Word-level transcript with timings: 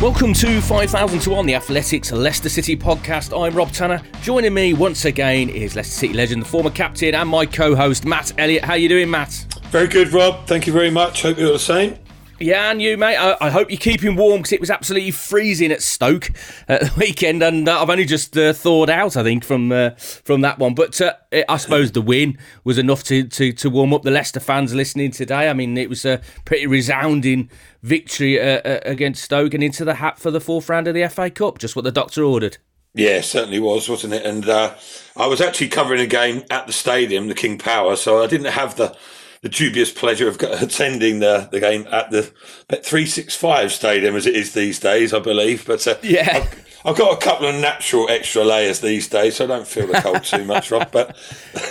Welcome 0.00 0.32
to 0.34 0.60
5000 0.60 1.18
to 1.22 1.30
1, 1.30 1.46
the 1.46 1.56
Athletics 1.56 2.12
Leicester 2.12 2.48
City 2.48 2.76
podcast. 2.76 3.36
I'm 3.36 3.52
Rob 3.52 3.72
Tanner. 3.72 4.00
Joining 4.22 4.54
me 4.54 4.72
once 4.72 5.06
again 5.06 5.48
is 5.48 5.74
Leicester 5.74 5.92
City 5.92 6.14
legend, 6.14 6.40
the 6.40 6.46
former 6.46 6.70
captain, 6.70 7.16
and 7.16 7.28
my 7.28 7.44
co-host 7.44 8.04
Matt 8.04 8.32
Elliott. 8.38 8.64
How 8.64 8.74
are 8.74 8.78
you 8.78 8.88
doing, 8.88 9.10
Matt? 9.10 9.44
Very 9.70 9.88
good, 9.88 10.12
Rob. 10.12 10.46
Thank 10.46 10.68
you 10.68 10.72
very 10.72 10.88
much. 10.88 11.22
Hope 11.22 11.36
you're 11.36 11.50
the 11.50 11.58
same. 11.58 11.96
Yeah, 12.40 12.70
and 12.70 12.80
you, 12.80 12.96
mate. 12.96 13.16
I, 13.16 13.36
I 13.40 13.50
hope 13.50 13.68
you're 13.68 13.78
keeping 13.78 14.14
warm 14.14 14.38
because 14.38 14.52
it 14.52 14.60
was 14.60 14.70
absolutely 14.70 15.10
freezing 15.10 15.72
at 15.72 15.82
Stoke 15.82 16.30
at 16.68 16.82
the 16.82 16.92
weekend, 16.96 17.42
and 17.42 17.68
uh, 17.68 17.82
I've 17.82 17.90
only 17.90 18.04
just 18.04 18.36
uh, 18.36 18.52
thawed 18.52 18.88
out, 18.88 19.16
I 19.16 19.24
think, 19.24 19.44
from 19.44 19.72
uh, 19.72 19.90
from 19.98 20.42
that 20.42 20.60
one. 20.60 20.74
But 20.74 21.00
uh, 21.00 21.14
I 21.48 21.56
suppose 21.56 21.92
the 21.92 22.00
win 22.00 22.38
was 22.62 22.78
enough 22.78 23.02
to, 23.04 23.24
to, 23.24 23.52
to 23.52 23.70
warm 23.70 23.92
up 23.92 24.02
the 24.02 24.12
Leicester 24.12 24.38
fans 24.38 24.72
listening 24.72 25.10
today. 25.10 25.48
I 25.48 25.52
mean, 25.52 25.76
it 25.76 25.88
was 25.88 26.04
a 26.04 26.20
pretty 26.44 26.68
resounding 26.68 27.50
victory 27.82 28.40
uh, 28.40 28.60
uh, 28.64 28.80
against 28.84 29.24
Stoke 29.24 29.52
and 29.52 29.64
into 29.64 29.84
the 29.84 29.94
hat 29.94 30.20
for 30.20 30.30
the 30.30 30.40
fourth 30.40 30.68
round 30.68 30.86
of 30.86 30.94
the 30.94 31.08
FA 31.08 31.30
Cup. 31.30 31.58
Just 31.58 31.74
what 31.74 31.84
the 31.84 31.92
doctor 31.92 32.22
ordered. 32.22 32.58
Yeah, 32.94 33.20
certainly 33.20 33.58
was, 33.58 33.88
wasn't 33.88 34.14
it? 34.14 34.24
And 34.24 34.48
I 34.48 35.26
was 35.26 35.40
actually 35.40 35.68
covering 35.68 36.00
a 36.00 36.06
game 36.06 36.44
at 36.50 36.66
the 36.66 36.72
stadium, 36.72 37.28
the 37.28 37.34
King 37.34 37.58
Power, 37.58 37.96
so 37.96 38.22
I 38.22 38.26
didn't 38.28 38.52
have 38.52 38.76
the 38.76 38.96
the 39.42 39.48
dubious 39.48 39.92
pleasure 39.92 40.28
of 40.28 40.40
attending 40.42 41.20
the, 41.20 41.48
the 41.50 41.60
game 41.60 41.86
at 41.90 42.10
the 42.10 42.30
Bet 42.68 42.84
365 42.84 43.72
stadium 43.72 44.16
as 44.16 44.26
it 44.26 44.34
is 44.34 44.52
these 44.52 44.80
days, 44.80 45.12
I 45.12 45.18
believe. 45.20 45.66
But 45.66 45.86
uh, 45.86 45.96
yeah. 46.02 46.42
I've, 46.42 46.68
I've, 46.84 46.96
got 46.96 47.16
a 47.16 47.24
couple 47.24 47.46
of 47.46 47.54
natural 47.56 48.08
extra 48.08 48.44
layers 48.44 48.80
these 48.80 49.08
days, 49.08 49.36
so 49.36 49.44
I 49.44 49.48
don't 49.48 49.66
feel 49.66 49.86
the 49.86 50.00
cold 50.00 50.24
too 50.24 50.44
much, 50.44 50.70
Rob. 50.70 50.90
But, 50.90 51.16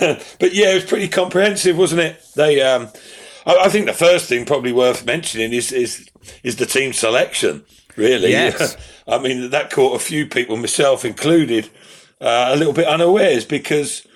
but 0.00 0.54
yeah, 0.54 0.72
it 0.72 0.74
was 0.74 0.84
pretty 0.84 1.08
comprehensive, 1.08 1.76
wasn't 1.76 2.02
it? 2.02 2.22
They, 2.34 2.60
um, 2.60 2.88
I, 3.46 3.56
I, 3.64 3.68
think 3.68 3.86
the 3.86 3.94
first 3.94 4.28
thing 4.28 4.44
probably 4.44 4.72
worth 4.72 5.04
mentioning 5.04 5.52
is, 5.52 5.72
is, 5.72 6.08
is 6.42 6.56
the 6.56 6.66
team 6.66 6.92
selection, 6.92 7.64
really. 7.96 8.30
Yes. 8.30 8.76
I 9.08 9.18
mean, 9.18 9.50
that 9.50 9.70
caught 9.70 9.96
a 9.96 10.04
few 10.04 10.26
people, 10.26 10.56
myself 10.56 11.04
included, 11.04 11.70
uh, 12.20 12.50
a 12.50 12.56
little 12.56 12.72
bit 12.72 12.86
unawares 12.86 13.44
because 13.44 14.06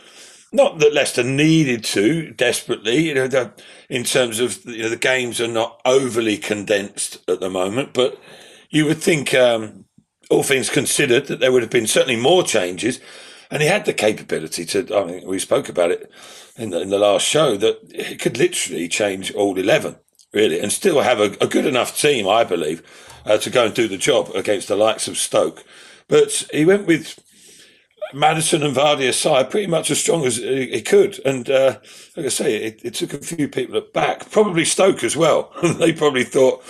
not 0.52 0.78
that 0.78 0.92
Leicester 0.92 1.24
needed 1.24 1.82
to 1.84 2.30
desperately, 2.32 3.08
you 3.08 3.14
know, 3.14 3.50
in 3.88 4.04
terms 4.04 4.38
of 4.38 4.64
you 4.66 4.82
know, 4.82 4.88
the 4.90 4.96
games 4.96 5.40
are 5.40 5.48
not 5.48 5.80
overly 5.84 6.36
condensed 6.36 7.18
at 7.28 7.40
the 7.40 7.50
moment, 7.50 7.92
but 7.92 8.20
you 8.70 8.84
would 8.86 8.98
think, 8.98 9.34
um, 9.34 9.86
all 10.30 10.42
things 10.42 10.70
considered, 10.70 11.26
that 11.26 11.40
there 11.40 11.52
would 11.52 11.62
have 11.62 11.70
been 11.70 11.86
certainly 11.86 12.16
more 12.16 12.42
changes, 12.42 13.00
and 13.50 13.60
he 13.60 13.68
had 13.68 13.84
the 13.84 13.92
capability 13.92 14.64
to. 14.64 14.78
I 14.96 15.04
mean, 15.04 15.26
we 15.26 15.38
spoke 15.38 15.68
about 15.68 15.90
it 15.90 16.10
in 16.56 16.70
the, 16.70 16.80
in 16.80 16.88
the 16.88 16.98
last 16.98 17.26
show 17.26 17.56
that 17.58 17.78
he 17.94 18.16
could 18.16 18.38
literally 18.38 18.88
change 18.88 19.32
all 19.34 19.58
eleven, 19.58 19.96
really, 20.32 20.58
and 20.58 20.72
still 20.72 21.00
have 21.00 21.20
a, 21.20 21.36
a 21.40 21.46
good 21.46 21.66
enough 21.66 21.98
team, 21.98 22.26
I 22.26 22.44
believe, 22.44 22.82
uh, 23.26 23.36
to 23.38 23.50
go 23.50 23.66
and 23.66 23.74
do 23.74 23.88
the 23.88 23.98
job 23.98 24.30
against 24.34 24.68
the 24.68 24.76
likes 24.76 25.06
of 25.06 25.18
Stoke. 25.18 25.64
But 26.08 26.46
he 26.50 26.64
went 26.64 26.86
with 26.86 27.18
Maddison 28.14 28.62
and 28.62 28.76
Vardy 28.76 29.08
aside, 29.08 29.50
pretty 29.50 29.66
much 29.66 29.90
as 29.90 30.00
strong 30.00 30.24
as 30.24 30.36
he 30.36 30.82
could. 30.82 31.18
And 31.24 31.48
uh, 31.48 31.78
like 32.16 32.26
I 32.26 32.30
say, 32.30 32.56
it, 32.56 32.80
it, 32.84 32.94
took 32.94 33.14
a 33.14 33.18
few 33.18 33.48
people 33.48 33.76
at 33.76 33.92
back, 33.92 34.30
probably 34.30 34.64
Stoke 34.64 35.04
as 35.04 35.16
well. 35.16 35.52
they 35.62 35.92
probably 35.92 36.24
thought, 36.24 36.64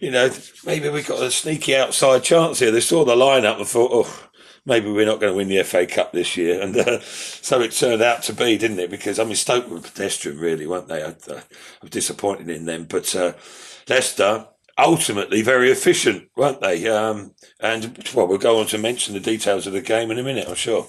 you 0.00 0.10
know, 0.10 0.30
maybe 0.64 0.88
we 0.88 1.02
got 1.02 1.22
a 1.22 1.30
sneaky 1.30 1.76
outside 1.76 2.24
chance 2.24 2.58
here. 2.58 2.70
They 2.70 2.80
saw 2.80 3.04
the 3.04 3.14
lineup 3.14 3.58
and 3.58 3.66
thought, 3.66 3.90
oh, 3.92 4.28
maybe 4.64 4.90
we're 4.90 5.06
not 5.06 5.20
going 5.20 5.32
to 5.32 5.36
win 5.36 5.48
the 5.48 5.62
FA 5.62 5.86
Cup 5.86 6.12
this 6.12 6.36
year. 6.36 6.60
And 6.60 6.76
uh, 6.76 7.00
so 7.02 7.60
it 7.60 7.72
turned 7.72 8.02
out 8.02 8.22
to 8.24 8.32
be, 8.32 8.56
didn't 8.56 8.78
it? 8.78 8.90
Because, 8.90 9.18
I 9.18 9.24
mean, 9.24 9.34
Stoke 9.34 9.68
were 9.68 9.78
a 9.78 9.80
pedestrian, 9.80 10.38
really, 10.38 10.66
weren't 10.66 10.88
they? 10.88 11.02
I, 11.02 11.08
I 11.08 11.42
was 11.82 11.90
disappointed 11.90 12.48
in 12.48 12.66
them. 12.66 12.84
But 12.84 13.14
uh, 13.16 13.32
Leicester, 13.88 14.46
ultimately 14.78 15.42
very 15.42 15.70
efficient, 15.70 16.28
weren't 16.36 16.60
they? 16.60 16.88
Um, 16.88 17.34
and 17.60 18.08
well, 18.14 18.28
we'll 18.28 18.38
go 18.38 18.60
on 18.60 18.66
to 18.68 18.78
mention 18.78 19.14
the 19.14 19.20
details 19.20 19.66
of 19.66 19.72
the 19.72 19.80
game 19.80 20.10
in 20.10 20.18
a 20.18 20.22
minute, 20.22 20.48
I'm 20.48 20.54
sure. 20.54 20.86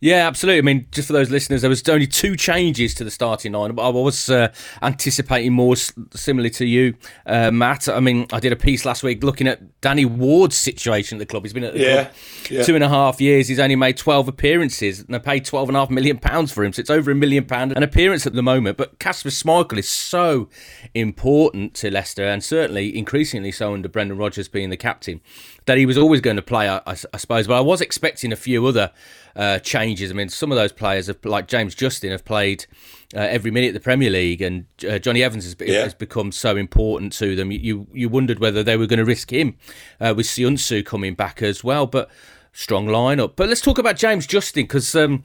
Yeah, 0.00 0.28
absolutely. 0.28 0.58
I 0.58 0.62
mean, 0.62 0.86
just 0.92 1.08
for 1.08 1.12
those 1.12 1.30
listeners, 1.30 1.62
there 1.62 1.68
was 1.68 1.86
only 1.88 2.06
two 2.06 2.36
changes 2.36 2.94
to 2.94 3.04
the 3.04 3.10
starting 3.10 3.52
line. 3.52 3.74
But 3.74 3.86
I 3.86 3.88
was 3.88 4.30
uh, 4.30 4.52
anticipating 4.80 5.52
more 5.52 5.74
similarly 5.76 6.50
to 6.50 6.66
you, 6.66 6.94
uh, 7.26 7.50
Matt. 7.50 7.88
I 7.88 7.98
mean, 7.98 8.26
I 8.32 8.38
did 8.38 8.52
a 8.52 8.56
piece 8.56 8.84
last 8.84 9.02
week 9.02 9.24
looking 9.24 9.48
at 9.48 9.80
Danny 9.80 10.04
Ward's 10.04 10.56
situation 10.56 11.16
at 11.16 11.18
the 11.20 11.26
club. 11.26 11.42
He's 11.42 11.52
been 11.52 11.64
at 11.64 11.72
the 11.72 11.80
yeah, 11.80 12.04
club 12.04 12.14
yeah. 12.50 12.62
two 12.62 12.76
and 12.76 12.84
a 12.84 12.88
half 12.88 13.20
years. 13.20 13.48
He's 13.48 13.58
only 13.58 13.74
made 13.74 13.96
12 13.96 14.28
appearances 14.28 15.00
and 15.00 15.08
they 15.08 15.18
paid 15.18 15.44
12 15.44 15.68
and 15.68 15.76
a 15.76 15.80
half 15.80 15.90
million 15.90 16.18
pounds 16.18 16.52
for 16.52 16.62
him. 16.62 16.72
So 16.72 16.80
it's 16.80 16.90
over 16.90 17.10
a 17.10 17.14
million 17.16 17.44
pound 17.44 17.76
an 17.76 17.82
appearance 17.82 18.24
at 18.24 18.34
the 18.34 18.42
moment. 18.42 18.76
But 18.76 19.00
Kasper 19.00 19.30
Schmeichel 19.30 19.78
is 19.78 19.88
so 19.88 20.48
important 20.94 21.74
to 21.74 21.90
Leicester 21.90 22.24
and 22.24 22.44
certainly 22.44 22.96
increasingly 22.96 23.50
so 23.50 23.74
under 23.74 23.88
Brendan 23.88 24.16
Rodgers 24.16 24.46
being 24.46 24.70
the 24.70 24.76
captain 24.76 25.20
that 25.66 25.76
he 25.76 25.86
was 25.86 25.98
always 25.98 26.20
going 26.20 26.36
to 26.36 26.42
play, 26.42 26.68
I, 26.68 26.78
I, 26.86 26.96
I 27.12 27.16
suppose. 27.16 27.46
But 27.46 27.58
I 27.58 27.60
was 27.60 27.80
expecting 27.80 28.32
a 28.32 28.36
few 28.36 28.64
other 28.64 28.92
uh, 29.38 29.60
changes. 29.60 30.10
I 30.10 30.14
mean, 30.14 30.28
some 30.28 30.50
of 30.50 30.56
those 30.56 30.72
players, 30.72 31.06
have, 31.06 31.24
like 31.24 31.46
James 31.46 31.74
Justin, 31.74 32.10
have 32.10 32.24
played 32.24 32.66
uh, 33.14 33.20
every 33.20 33.52
minute 33.52 33.68
of 33.68 33.74
the 33.74 33.80
Premier 33.80 34.10
League, 34.10 34.42
and 34.42 34.66
uh, 34.86 34.98
Jonny 34.98 35.22
Evans 35.22 35.44
has, 35.44 35.56
yeah. 35.60 35.84
has, 35.84 35.94
become 35.94 36.32
so 36.32 36.56
important 36.56 37.12
to 37.14 37.36
them. 37.36 37.52
You 37.52 37.86
you 37.94 38.08
wondered 38.08 38.40
whether 38.40 38.64
they 38.64 38.76
were 38.76 38.86
going 38.86 38.98
to 38.98 39.04
risk 39.04 39.32
him 39.32 39.56
uh, 40.00 40.12
with 40.16 40.26
Söyüncü 40.26 40.84
coming 40.84 41.14
back 41.14 41.40
as 41.40 41.62
well, 41.62 41.86
but 41.86 42.10
strong 42.52 42.88
lineup. 42.88 43.34
But 43.36 43.48
let's 43.48 43.60
talk 43.60 43.78
about 43.78 43.96
James 43.96 44.26
Justin 44.26 44.64
because 44.64 44.94
um, 44.96 45.22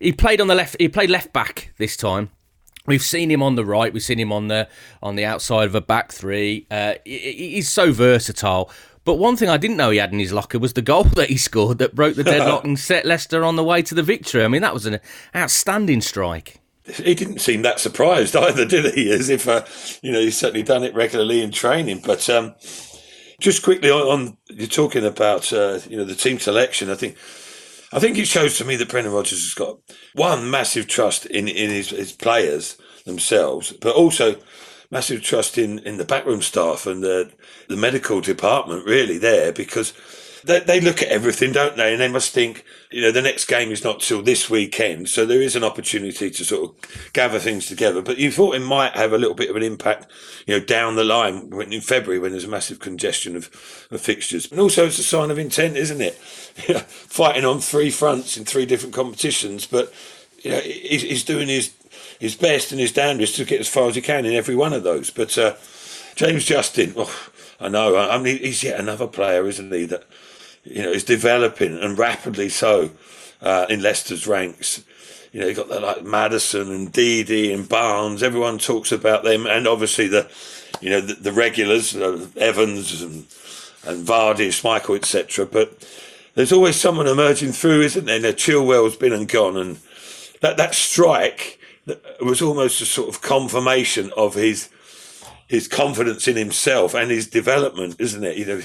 he 0.00 0.12
played 0.12 0.40
on 0.40 0.46
the 0.46 0.54
left. 0.54 0.76
He 0.80 0.88
played 0.88 1.10
left 1.10 1.32
back 1.32 1.74
this 1.76 1.96
time. 1.96 2.30
We've 2.86 3.02
seen 3.02 3.30
him 3.30 3.42
on 3.42 3.56
the 3.56 3.64
right. 3.64 3.92
We've 3.92 4.02
seen 4.02 4.18
him 4.18 4.32
on 4.32 4.48
the 4.48 4.68
on 5.02 5.16
the 5.16 5.24
outside 5.26 5.66
of 5.66 5.74
a 5.74 5.82
back 5.82 6.12
three. 6.12 6.66
Uh, 6.70 6.94
he's 7.04 7.68
so 7.68 7.92
versatile. 7.92 8.70
But 9.04 9.14
one 9.14 9.36
thing 9.36 9.48
I 9.48 9.56
didn't 9.56 9.76
know 9.76 9.90
he 9.90 9.98
had 9.98 10.12
in 10.12 10.18
his 10.18 10.32
locker 10.32 10.58
was 10.58 10.74
the 10.74 10.82
goal 10.82 11.04
that 11.16 11.30
he 11.30 11.36
scored 11.36 11.78
that 11.78 11.94
broke 11.94 12.16
the 12.16 12.24
deadlock 12.24 12.64
and 12.64 12.78
set 12.78 13.06
Leicester 13.06 13.44
on 13.44 13.56
the 13.56 13.64
way 13.64 13.82
to 13.82 13.94
the 13.94 14.02
victory. 14.02 14.44
I 14.44 14.48
mean, 14.48 14.62
that 14.62 14.74
was 14.74 14.86
an 14.86 15.00
outstanding 15.34 16.00
strike. 16.00 16.60
He 16.84 17.14
didn't 17.14 17.40
seem 17.40 17.62
that 17.62 17.80
surprised 17.80 18.34
either, 18.36 18.64
did 18.64 18.94
he? 18.94 19.10
As 19.12 19.28
if, 19.28 19.48
uh, 19.48 19.64
you 20.02 20.12
know, 20.12 20.20
he's 20.20 20.36
certainly 20.36 20.62
done 20.62 20.82
it 20.82 20.94
regularly 20.94 21.42
in 21.42 21.52
training. 21.52 22.02
But 22.04 22.28
um, 22.28 22.54
just 23.38 23.62
quickly 23.62 23.90
on, 23.90 24.02
on, 24.02 24.36
you're 24.48 24.66
talking 24.66 25.04
about, 25.04 25.52
uh, 25.52 25.80
you 25.88 25.96
know, 25.96 26.04
the 26.04 26.14
team 26.14 26.38
selection. 26.38 26.90
I 26.90 26.94
think, 26.94 27.16
I 27.92 27.98
think 27.98 28.18
it 28.18 28.26
shows 28.26 28.58
to 28.58 28.64
me 28.64 28.76
that 28.76 28.88
Brendan 28.88 29.12
Rodgers 29.12 29.42
has 29.42 29.54
got 29.54 29.78
one 30.14 30.50
massive 30.50 30.86
trust 30.86 31.26
in 31.26 31.48
in 31.48 31.70
his, 31.70 31.90
his 31.90 32.12
players 32.12 32.76
themselves, 33.04 33.72
but 33.72 33.94
also 33.94 34.36
massive 34.90 35.22
trust 35.22 35.56
in, 35.56 35.78
in 35.80 35.96
the 35.96 36.04
backroom 36.04 36.42
staff 36.42 36.86
and 36.86 37.02
the, 37.02 37.30
the 37.68 37.76
medical 37.76 38.20
department 38.20 38.84
really 38.84 39.18
there 39.18 39.52
because 39.52 39.92
they, 40.44 40.60
they 40.60 40.80
look 40.80 41.02
at 41.02 41.08
everything, 41.08 41.52
don't 41.52 41.76
they? 41.76 41.92
And 41.92 42.00
they 42.00 42.08
must 42.08 42.32
think, 42.32 42.64
you 42.90 43.02
know, 43.02 43.12
the 43.12 43.22
next 43.22 43.44
game 43.46 43.70
is 43.70 43.84
not 43.84 44.00
till 44.00 44.22
this 44.22 44.48
weekend, 44.48 45.08
so 45.08 45.24
there 45.24 45.42
is 45.42 45.56
an 45.56 45.64
opportunity 45.64 46.30
to 46.30 46.44
sort 46.44 46.70
of 46.70 47.12
gather 47.12 47.38
things 47.38 47.66
together. 47.66 48.02
But 48.02 48.18
you 48.18 48.30
thought 48.30 48.54
it 48.54 48.60
might 48.60 48.94
have 48.94 49.12
a 49.12 49.18
little 49.18 49.34
bit 49.34 49.50
of 49.50 49.56
an 49.56 49.62
impact, 49.62 50.06
you 50.46 50.58
know, 50.58 50.64
down 50.64 50.96
the 50.96 51.04
line 51.04 51.50
when, 51.50 51.72
in 51.72 51.80
February 51.80 52.18
when 52.18 52.32
there's 52.32 52.44
a 52.44 52.48
massive 52.48 52.78
congestion 52.78 53.36
of, 53.36 53.50
of 53.90 54.00
fixtures. 54.00 54.50
And 54.50 54.60
also, 54.60 54.86
it's 54.86 54.98
a 54.98 55.04
sign 55.04 55.30
of 55.30 55.38
intent, 55.38 55.76
isn't 55.76 56.00
it? 56.00 56.14
Fighting 56.86 57.44
on 57.44 57.60
three 57.60 57.90
fronts 57.90 58.36
in 58.36 58.44
three 58.44 58.66
different 58.66 58.94
competitions, 58.94 59.66
but 59.66 59.92
you 60.42 60.50
know, 60.50 60.60
he's, 60.60 61.02
he's 61.02 61.24
doing 61.24 61.48
his 61.48 61.74
his 62.20 62.36
best 62.36 62.70
and 62.70 62.80
his 62.80 62.92
damnedest 62.92 63.34
to 63.36 63.44
get 63.46 63.60
as 63.60 63.68
far 63.68 63.88
as 63.88 63.96
he 63.96 64.02
can 64.02 64.26
in 64.26 64.34
every 64.34 64.54
one 64.54 64.74
of 64.74 64.84
those. 64.84 65.10
But 65.10 65.36
uh, 65.38 65.54
James 66.14 66.44
Justin, 66.44 66.92
oh, 66.96 67.30
I 67.58 67.68
know, 67.68 67.96
I 67.96 68.18
mean, 68.18 68.38
he's 68.38 68.62
yet 68.62 68.78
another 68.78 69.06
player, 69.06 69.48
isn't 69.48 69.72
he? 69.72 69.86
That 69.86 70.04
you 70.62 70.82
know 70.82 70.90
is 70.90 71.02
developing 71.02 71.78
and 71.78 71.98
rapidly 71.98 72.50
so 72.50 72.90
uh, 73.40 73.66
in 73.68 73.82
Leicester's 73.82 74.26
ranks. 74.26 74.84
You 75.32 75.40
know, 75.40 75.46
you 75.46 75.54
got 75.54 75.68
the, 75.68 75.80
like 75.80 76.04
Maddison 76.04 76.70
and 76.70 76.92
Ndidi 76.92 77.54
and 77.54 77.68
Barnes. 77.68 78.22
Everyone 78.22 78.58
talks 78.58 78.92
about 78.92 79.24
them, 79.24 79.46
and 79.46 79.66
obviously 79.66 80.06
the, 80.06 80.30
you 80.80 80.90
know, 80.90 81.00
the, 81.00 81.14
the 81.14 81.32
regulars, 81.32 81.96
uh, 81.96 82.26
Evans 82.36 83.00
and 83.00 83.26
and 83.86 84.06
Vardy, 84.06 84.48
Schmeichel, 84.48 84.96
etc. 84.96 85.46
But 85.46 85.88
there's 86.34 86.52
always 86.52 86.76
someone 86.76 87.06
emerging 87.06 87.52
through, 87.52 87.80
isn't 87.80 88.04
there? 88.04 88.20
Now, 88.20 88.32
Chilwell's 88.32 88.96
been 88.96 89.14
and 89.14 89.26
gone, 89.26 89.56
and 89.56 89.78
that 90.42 90.58
that 90.58 90.74
strike 90.74 91.59
was 92.20 92.42
almost 92.42 92.80
a 92.80 92.86
sort 92.86 93.08
of 93.08 93.22
confirmation 93.22 94.12
of 94.16 94.34
his 94.34 94.68
his 95.46 95.66
confidence 95.66 96.28
in 96.28 96.36
himself 96.36 96.94
and 96.94 97.10
his 97.10 97.26
development, 97.26 97.96
isn't 97.98 98.22
it? 98.22 98.36
You 98.36 98.46
know, 98.46 98.60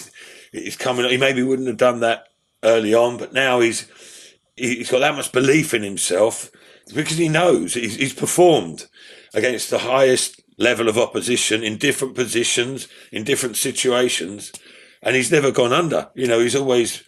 he's 0.52 0.78
coming. 0.78 1.10
He 1.10 1.18
maybe 1.18 1.42
wouldn't 1.42 1.68
have 1.68 1.78
done 1.78 2.00
that 2.02 2.28
early 2.64 2.94
on, 2.94 3.18
but 3.18 3.34
now 3.34 3.60
he's 3.60 3.90
he's 4.56 4.92
got 4.92 5.00
that 5.00 5.16
much 5.16 5.32
belief 5.32 5.74
in 5.74 5.84
himself 5.84 6.52
because 6.94 7.18
he 7.18 7.28
knows 7.28 7.74
he's, 7.74 7.96
he's 7.96 8.14
performed 8.14 8.86
against 9.34 9.70
the 9.70 9.80
highest 9.80 10.42
level 10.58 10.88
of 10.88 10.98
opposition 10.98 11.64
in 11.64 11.78
different 11.78 12.16
positions 12.16 12.88
in 13.12 13.24
different 13.24 13.58
situations, 13.58 14.52
and 15.02 15.16
he's 15.16 15.32
never 15.32 15.52
gone 15.52 15.74
under. 15.74 16.10
You 16.14 16.28
know, 16.28 16.40
he's 16.40 16.56
always 16.56 17.04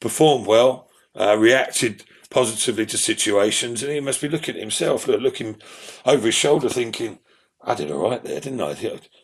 performed 0.00 0.46
well, 0.46 0.88
uh, 1.14 1.36
reacted 1.38 2.04
positively 2.30 2.86
to 2.86 2.96
situations, 2.96 3.82
and 3.82 3.92
he 3.92 4.00
must 4.00 4.20
be 4.20 4.28
looking 4.28 4.54
at 4.54 4.60
himself, 4.60 5.06
looking 5.06 5.56
over 6.06 6.26
his 6.26 6.34
shoulder, 6.34 6.68
thinking, 6.68 7.18
"I 7.62 7.74
did 7.74 7.90
all 7.90 8.08
right 8.10 8.22
there, 8.22 8.40
didn't 8.40 8.60
I? 8.60 8.74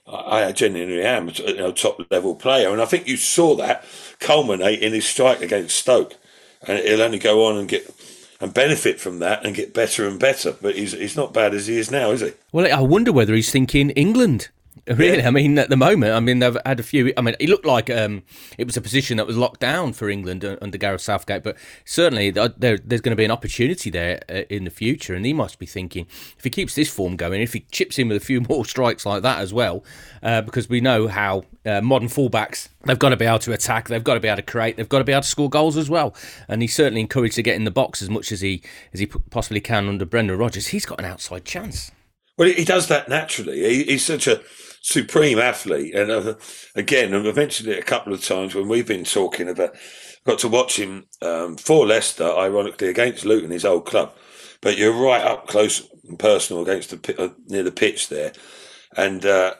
I 0.07 0.53
genuinely 0.53 1.03
am 1.03 1.29
a 1.29 1.33
you 1.33 1.57
know, 1.57 1.73
top 1.73 2.01
level 2.11 2.35
player." 2.35 2.71
And 2.71 2.83
I 2.83 2.87
think 2.87 3.07
you 3.07 3.17
saw 3.17 3.55
that 3.57 3.85
culminate 4.19 4.83
in 4.83 4.93
his 4.93 5.07
strike 5.07 5.41
against 5.41 5.79
Stoke, 5.79 6.17
and 6.67 6.79
he'll 6.79 7.03
only 7.03 7.19
go 7.19 7.47
on 7.47 7.57
and 7.57 7.69
get 7.69 7.89
and 8.41 8.53
benefit 8.53 9.01
from 9.01 9.19
that 9.21 9.45
and 9.45 9.55
get 9.55 9.73
better 9.73 10.07
and 10.07 10.19
better. 10.19 10.53
But 10.61 10.77
he's 10.77 10.93
he's 10.93 11.17
not 11.17 11.33
bad 11.33 11.55
as 11.55 11.67
he 11.67 11.79
is 11.79 11.91
now, 11.91 12.11
is 12.11 12.21
he? 12.21 12.33
Well, 12.53 12.73
I 12.73 12.81
wonder 12.83 13.13
whether 13.13 13.35
he's 13.35 13.51
thinking 13.51 13.91
England. 13.91 14.49
Really, 14.97 15.19
yeah. 15.19 15.27
I 15.27 15.31
mean, 15.33 15.59
at 15.59 15.69
the 15.69 15.77
moment, 15.77 16.13
I 16.13 16.21
mean, 16.21 16.39
they've 16.39 16.57
had 16.65 16.79
a 16.79 16.83
few. 16.85 17.13
I 17.17 17.21
mean, 17.21 17.35
it 17.41 17.49
looked 17.49 17.67
like 17.67 17.91
um, 17.91 18.23
it 18.57 18.69
was 18.69 18.77
a 18.77 18.81
position 18.81 19.17
that 19.17 19.27
was 19.27 19.37
locked 19.37 19.59
down 19.59 19.93
for 19.93 20.09
England 20.09 20.45
under 20.45 20.79
Gareth 20.79 21.01
Southgate, 21.01 21.43
but 21.43 21.57
certainly 21.85 22.31
there, 22.31 22.49
there's 22.57 23.01
going 23.01 23.11
to 23.11 23.17
be 23.17 23.25
an 23.25 23.33
opportunity 23.33 23.91
there 23.91 24.23
uh, 24.29 24.43
in 24.49 24.63
the 24.63 24.71
future, 24.71 25.15
and 25.15 25.27
he 25.27 25.33
must 25.33 25.59
be 25.59 25.67
thinking 25.67 26.07
if 26.39 26.45
he 26.45 26.51
keeps 26.51 26.77
this 26.77 26.89
form 26.89 27.17
going, 27.17 27.43
if 27.43 27.53
he 27.53 27.67
chips 27.73 27.99
in 27.99 28.07
with 28.07 28.17
a 28.17 28.25
few 28.25 28.41
more 28.49 28.65
strikes 28.65 29.05
like 29.05 29.23
that 29.23 29.41
as 29.41 29.53
well, 29.53 29.83
uh, 30.23 30.41
because 30.43 30.69
we 30.69 30.81
know 30.81 31.09
how 31.09 31.43
uh, 31.65 31.81
modern 31.81 32.09
fullbacks 32.09 32.69
they've 32.85 32.97
got 32.97 33.09
to 33.09 33.17
be 33.17 33.25
able 33.25 33.41
to 33.41 33.53
attack, 33.53 33.89
they've 33.89 34.05
got 34.05 34.15
to 34.15 34.21
be 34.21 34.29
able 34.29 34.37
to 34.37 34.43
create, 34.43 34.77
they've 34.77 34.89
got 34.89 34.99
to 34.99 35.05
be 35.05 35.13
able 35.13 35.23
to 35.23 35.29
score 35.29 35.51
goals 35.51 35.77
as 35.77 35.91
well, 35.91 36.15
and 36.47 36.63
he's 36.63 36.75
certainly 36.77 37.01
encouraged 37.01 37.35
to 37.35 37.43
get 37.43 37.57
in 37.57 37.65
the 37.65 37.73
box 37.73 38.03
as 38.03 38.09
much 38.09 38.31
as 38.31 38.41
he 38.41 38.63
as 38.93 39.01
he 39.01 39.07
possibly 39.07 39.61
can 39.61 39.89
under 39.89 40.05
Brendan 40.05 40.39
Rodgers. 40.39 40.69
He's 40.69 40.87
got 40.87 41.01
an 41.01 41.07
outside 41.07 41.45
chance. 41.45 41.91
Well, 42.39 42.49
he 42.49 42.65
does 42.65 42.89
that 42.89 43.09
naturally. 43.09 43.61
He, 43.61 43.85
he's 43.85 44.05
such 44.05 44.27
a 44.27 44.43
supreme 44.83 45.39
athlete. 45.39 45.95
And 45.95 46.11
uh, 46.11 46.35
again, 46.75 47.15
I've 47.15 47.37
mentioned 47.37 47.69
it 47.69 47.79
a 47.79 47.85
couple 47.85 48.13
of 48.13 48.25
times 48.25 48.55
when 48.55 48.69
we've 48.69 48.87
been 48.87 49.05
talking 49.05 49.49
about, 49.49 49.75
got 50.25 50.39
to 50.41 50.49
watch 50.49 50.79
him 50.79 51.07
um, 51.23 51.57
for 51.57 51.87
Leicester, 51.87 52.25
ironically, 52.25 52.89
against 52.89 53.25
Luton, 53.25 53.51
his 53.51 53.65
old 53.65 53.87
club. 53.87 54.15
But 54.61 54.79
you're 54.79 54.93
right 54.93 55.25
up 55.25 55.47
close 55.49 55.89
and 56.09 56.19
personal 56.19 56.63
against 56.63 56.91
the 56.91 57.23
uh, 57.23 57.31
near 57.47 57.63
the 57.63 57.71
pitch 57.71 58.09
there, 58.09 58.33
and 58.97 59.25
uh, 59.25 59.55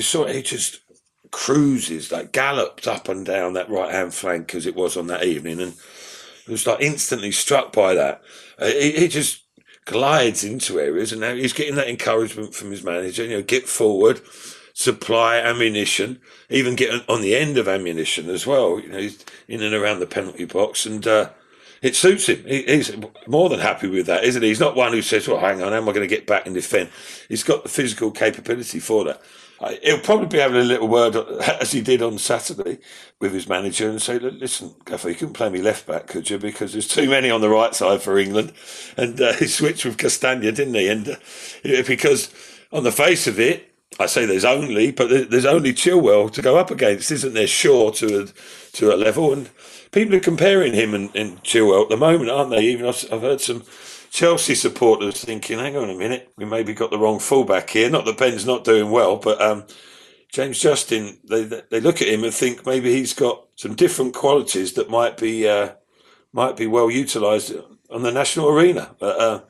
sort 0.00 0.30
of 0.30 0.36
he 0.36 0.42
just 0.42 0.80
cruises 1.30 2.12
like 2.12 2.32
galloped 2.32 2.86
up 2.86 3.08
and 3.08 3.24
down 3.24 3.54
that 3.54 3.70
right 3.70 3.92
hand 3.92 4.14
flank 4.14 4.54
as 4.54 4.66
it 4.66 4.76
was 4.76 4.96
on 4.96 5.06
that 5.08 5.24
evening, 5.24 5.60
and 5.60 5.72
it 6.46 6.50
was 6.50 6.66
like 6.66 6.80
instantly 6.80 7.32
struck 7.32 7.72
by 7.72 7.94
that. 7.94 8.22
Uh, 8.58 8.66
he, 8.66 8.92
he 8.92 9.08
just 9.08 9.45
glides 9.86 10.44
into 10.44 10.78
areas, 10.78 11.12
and 11.12 11.22
now 11.22 11.34
he's 11.34 11.54
getting 11.54 11.76
that 11.76 11.88
encouragement 11.88 12.54
from 12.54 12.70
his 12.70 12.84
manager. 12.84 13.24
You 13.24 13.38
know, 13.38 13.42
get 13.42 13.66
forward, 13.66 14.20
supply 14.74 15.38
ammunition, 15.38 16.20
even 16.50 16.76
get 16.76 17.08
on 17.08 17.22
the 17.22 17.34
end 17.34 17.56
of 17.56 17.66
ammunition 17.66 18.28
as 18.28 18.46
well. 18.46 18.78
You 18.78 18.88
know, 18.90 18.98
he's 18.98 19.24
in 19.48 19.62
and 19.62 19.74
around 19.74 20.00
the 20.00 20.06
penalty 20.06 20.44
box, 20.44 20.84
and 20.84 21.06
uh, 21.06 21.30
it 21.80 21.96
suits 21.96 22.28
him. 22.28 22.44
He, 22.44 22.62
he's 22.64 22.94
more 23.26 23.48
than 23.48 23.60
happy 23.60 23.88
with 23.88 24.06
that, 24.06 24.24
isn't 24.24 24.42
he? 24.42 24.48
He's 24.48 24.60
not 24.60 24.76
one 24.76 24.92
who 24.92 25.02
says, 25.02 25.26
"Well, 25.26 25.40
hang 25.40 25.62
on, 25.62 25.72
how 25.72 25.78
am 25.78 25.88
I 25.88 25.92
going 25.92 26.08
to 26.08 26.14
get 26.14 26.26
back 26.26 26.44
and 26.46 26.54
defend?" 26.54 26.90
He's 27.28 27.44
got 27.44 27.62
the 27.62 27.70
physical 27.70 28.10
capability 28.10 28.80
for 28.80 29.04
that. 29.04 29.22
He'll 29.82 29.98
probably 30.00 30.26
be 30.26 30.38
having 30.38 30.58
a 30.60 30.64
little 30.64 30.88
word 30.88 31.16
as 31.60 31.72
he 31.72 31.80
did 31.80 32.02
on 32.02 32.18
Saturday 32.18 32.78
with 33.20 33.32
his 33.32 33.48
manager 33.48 33.88
and 33.88 34.00
say, 34.02 34.18
"Listen, 34.18 34.74
Gaffer, 34.84 35.08
you 35.10 35.14
couldn't 35.14 35.34
play 35.34 35.48
me 35.50 35.62
left 35.62 35.86
back, 35.86 36.06
could 36.08 36.28
you? 36.30 36.38
Because 36.38 36.72
there's 36.72 36.88
too 36.88 37.08
many 37.08 37.30
on 37.30 37.40
the 37.40 37.48
right 37.48 37.74
side 37.74 38.02
for 38.02 38.18
England." 38.18 38.52
And 38.96 39.20
uh, 39.20 39.32
he 39.38 39.46
switched 39.46 39.84
with 39.84 39.98
Castagne, 39.98 40.42
didn't 40.42 40.74
he? 40.74 40.88
And 40.88 41.08
uh, 41.08 41.16
because 41.86 42.32
on 42.72 42.84
the 42.84 42.92
face 42.92 43.26
of 43.26 43.40
it, 43.40 43.72
I 43.98 44.06
say 44.06 44.26
there's 44.26 44.44
only, 44.44 44.92
but 44.92 45.30
there's 45.30 45.46
only 45.46 45.72
Chilwell 45.72 46.30
to 46.32 46.42
go 46.42 46.58
up 46.58 46.70
against, 46.70 47.10
isn't 47.10 47.34
there? 47.34 47.46
Sure, 47.46 47.90
to 47.92 48.22
a 48.22 48.26
to 48.76 48.94
a 48.94 48.96
level, 48.96 49.32
and 49.32 49.48
people 49.92 50.14
are 50.16 50.20
comparing 50.20 50.74
him 50.74 50.94
and, 50.94 51.14
and 51.16 51.42
Chilwell 51.42 51.84
at 51.84 51.88
the 51.88 51.96
moment, 51.96 52.30
aren't 52.30 52.50
they? 52.50 52.62
Even 52.66 52.86
I've, 52.86 53.06
I've 53.12 53.22
heard 53.22 53.40
some 53.40 53.64
Chelsea 54.16 54.54
supporters 54.54 55.22
thinking, 55.22 55.58
hang 55.58 55.76
on 55.76 55.90
a 55.90 55.94
minute, 55.94 56.32
we 56.38 56.46
maybe 56.46 56.72
got 56.72 56.90
the 56.90 56.98
wrong 56.98 57.18
fullback 57.18 57.68
here. 57.68 57.90
Not 57.90 58.06
that 58.06 58.16
Ben's 58.16 58.46
not 58.46 58.64
doing 58.64 58.90
well, 58.90 59.16
but 59.16 59.38
um, 59.42 59.66
James 60.32 60.58
Justin, 60.58 61.18
they 61.28 61.44
they 61.44 61.80
look 61.80 62.00
at 62.00 62.08
him 62.08 62.24
and 62.24 62.32
think 62.32 62.64
maybe 62.64 62.90
he's 62.90 63.12
got 63.12 63.46
some 63.56 63.74
different 63.74 64.14
qualities 64.14 64.72
that 64.72 64.88
might 64.88 65.18
be 65.18 65.46
uh, 65.46 65.72
might 66.32 66.56
be 66.56 66.66
well 66.66 66.90
utilised 66.90 67.52
on 67.90 68.04
the 68.04 68.10
national 68.10 68.48
arena. 68.48 68.96
But 68.98 69.20
uh, 69.20 69.40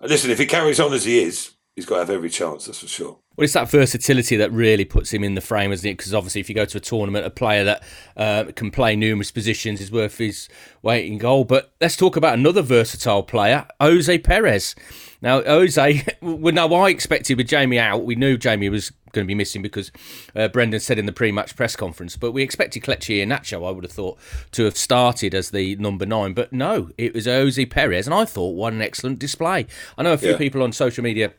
listen, 0.00 0.32
if 0.32 0.40
he 0.40 0.46
carries 0.46 0.80
on 0.80 0.92
as 0.92 1.04
he 1.04 1.22
is, 1.22 1.52
he's 1.76 1.86
got 1.86 1.94
to 1.94 2.00
have 2.00 2.10
every 2.10 2.30
chance. 2.30 2.66
That's 2.66 2.80
for 2.80 2.88
sure. 2.88 3.18
Well, 3.40 3.44
it's 3.44 3.54
that 3.54 3.70
versatility 3.70 4.36
that 4.36 4.52
really 4.52 4.84
puts 4.84 5.14
him 5.14 5.24
in 5.24 5.34
the 5.34 5.40
frame, 5.40 5.72
isn't 5.72 5.88
it? 5.88 5.96
Because 5.96 6.12
obviously, 6.12 6.42
if 6.42 6.50
you 6.50 6.54
go 6.54 6.66
to 6.66 6.76
a 6.76 6.80
tournament, 6.80 7.24
a 7.24 7.30
player 7.30 7.64
that 7.64 7.82
uh, 8.14 8.52
can 8.54 8.70
play 8.70 8.94
numerous 8.94 9.30
positions 9.30 9.80
is 9.80 9.90
worth 9.90 10.18
his 10.18 10.50
weight 10.82 11.06
in 11.06 11.16
gold. 11.16 11.48
But 11.48 11.72
let's 11.80 11.96
talk 11.96 12.16
about 12.16 12.34
another 12.34 12.60
versatile 12.60 13.22
player, 13.22 13.66
Jose 13.80 14.18
Perez. 14.18 14.74
Now, 15.22 15.42
Jose, 15.42 16.04
well, 16.20 16.52
now 16.52 16.70
I 16.74 16.90
expected 16.90 17.38
with 17.38 17.48
Jamie 17.48 17.78
out, 17.78 18.04
we 18.04 18.14
knew 18.14 18.36
Jamie 18.36 18.68
was 18.68 18.90
going 19.12 19.24
to 19.24 19.26
be 19.26 19.34
missing 19.34 19.62
because 19.62 19.90
uh, 20.36 20.48
Brendan 20.48 20.80
said 20.80 20.98
in 20.98 21.06
the 21.06 21.12
pre-match 21.12 21.56
press 21.56 21.76
conference. 21.76 22.18
But 22.18 22.32
we 22.32 22.42
expected 22.42 22.82
Kelechi 22.82 23.24
Iheanacho, 23.24 23.66
I 23.66 23.70
would 23.70 23.84
have 23.84 23.92
thought, 23.92 24.18
to 24.52 24.64
have 24.64 24.76
started 24.76 25.34
as 25.34 25.48
the 25.50 25.76
number 25.76 26.04
nine. 26.04 26.34
But 26.34 26.52
no, 26.52 26.90
it 26.98 27.14
was 27.14 27.24
Jose 27.24 27.64
Perez, 27.64 28.06
and 28.06 28.12
I 28.12 28.26
thought 28.26 28.54
what 28.54 28.74
an 28.74 28.82
excellent 28.82 29.18
display. 29.18 29.66
I 29.96 30.02
know 30.02 30.12
a 30.12 30.18
few 30.18 30.32
yeah. 30.32 30.36
people 30.36 30.62
on 30.62 30.72
social 30.72 31.02
media 31.02 31.32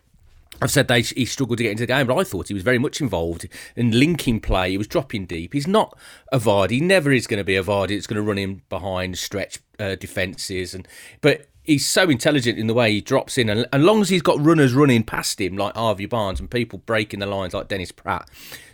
I've 0.62 0.72
said 0.72 0.88
they, 0.88 1.02
he 1.02 1.26
struggled 1.26 1.58
to 1.58 1.64
get 1.64 1.72
into 1.72 1.84
the 1.84 1.88
game, 1.88 2.08
but 2.08 2.18
I 2.18 2.24
thought 2.24 2.48
he 2.48 2.54
was 2.54 2.64
very 2.64 2.78
much 2.78 3.02
involved 3.02 3.48
in 3.76 4.00
linking 4.00 4.40
play. 4.40 4.72
He 4.72 4.78
was 4.78 4.88
dropping 4.88 5.26
deep. 5.26 5.54
He's 5.54 5.68
not 5.68 5.98
a 6.32 6.40
Vardy. 6.40 6.72
He 6.72 6.82
never 6.82 7.12
is 7.12 7.28
going 7.28 7.40
to 7.40 7.44
be 7.44 7.56
a 7.56 7.64
Vardy. 7.64 7.92
It's 7.92 8.08
going 8.08 8.22
to 8.24 8.28
run 8.28 8.38
him 8.38 8.62
behind, 8.70 9.18
stretch 9.18 9.60
uh, 9.80 9.96
defences, 9.96 10.76
and 10.76 10.88
but 11.22 11.48
he's 11.64 11.88
so 11.88 12.10
intelligent 12.10 12.60
in 12.60 12.68
the 12.68 12.74
way 12.74 12.92
he 12.92 13.02
drops 13.02 13.38
in, 13.38 13.50
and 13.50 13.68
as 13.74 13.82
long 13.82 14.02
as 14.02 14.10
he's 14.10 14.22
got 14.22 14.40
runners 14.40 14.74
running 14.74 15.04
past 15.04 15.42
him 15.42 15.58
like 15.58 15.76
Harvey 15.76 16.06
Barnes 16.06 16.40
and 16.40 16.50
people 16.50 16.80
breaking 16.80 17.20
the 17.20 17.26
lines 17.26 17.54
like 17.54 17.68
Dennis 17.68 17.92
Praet, 17.92 18.24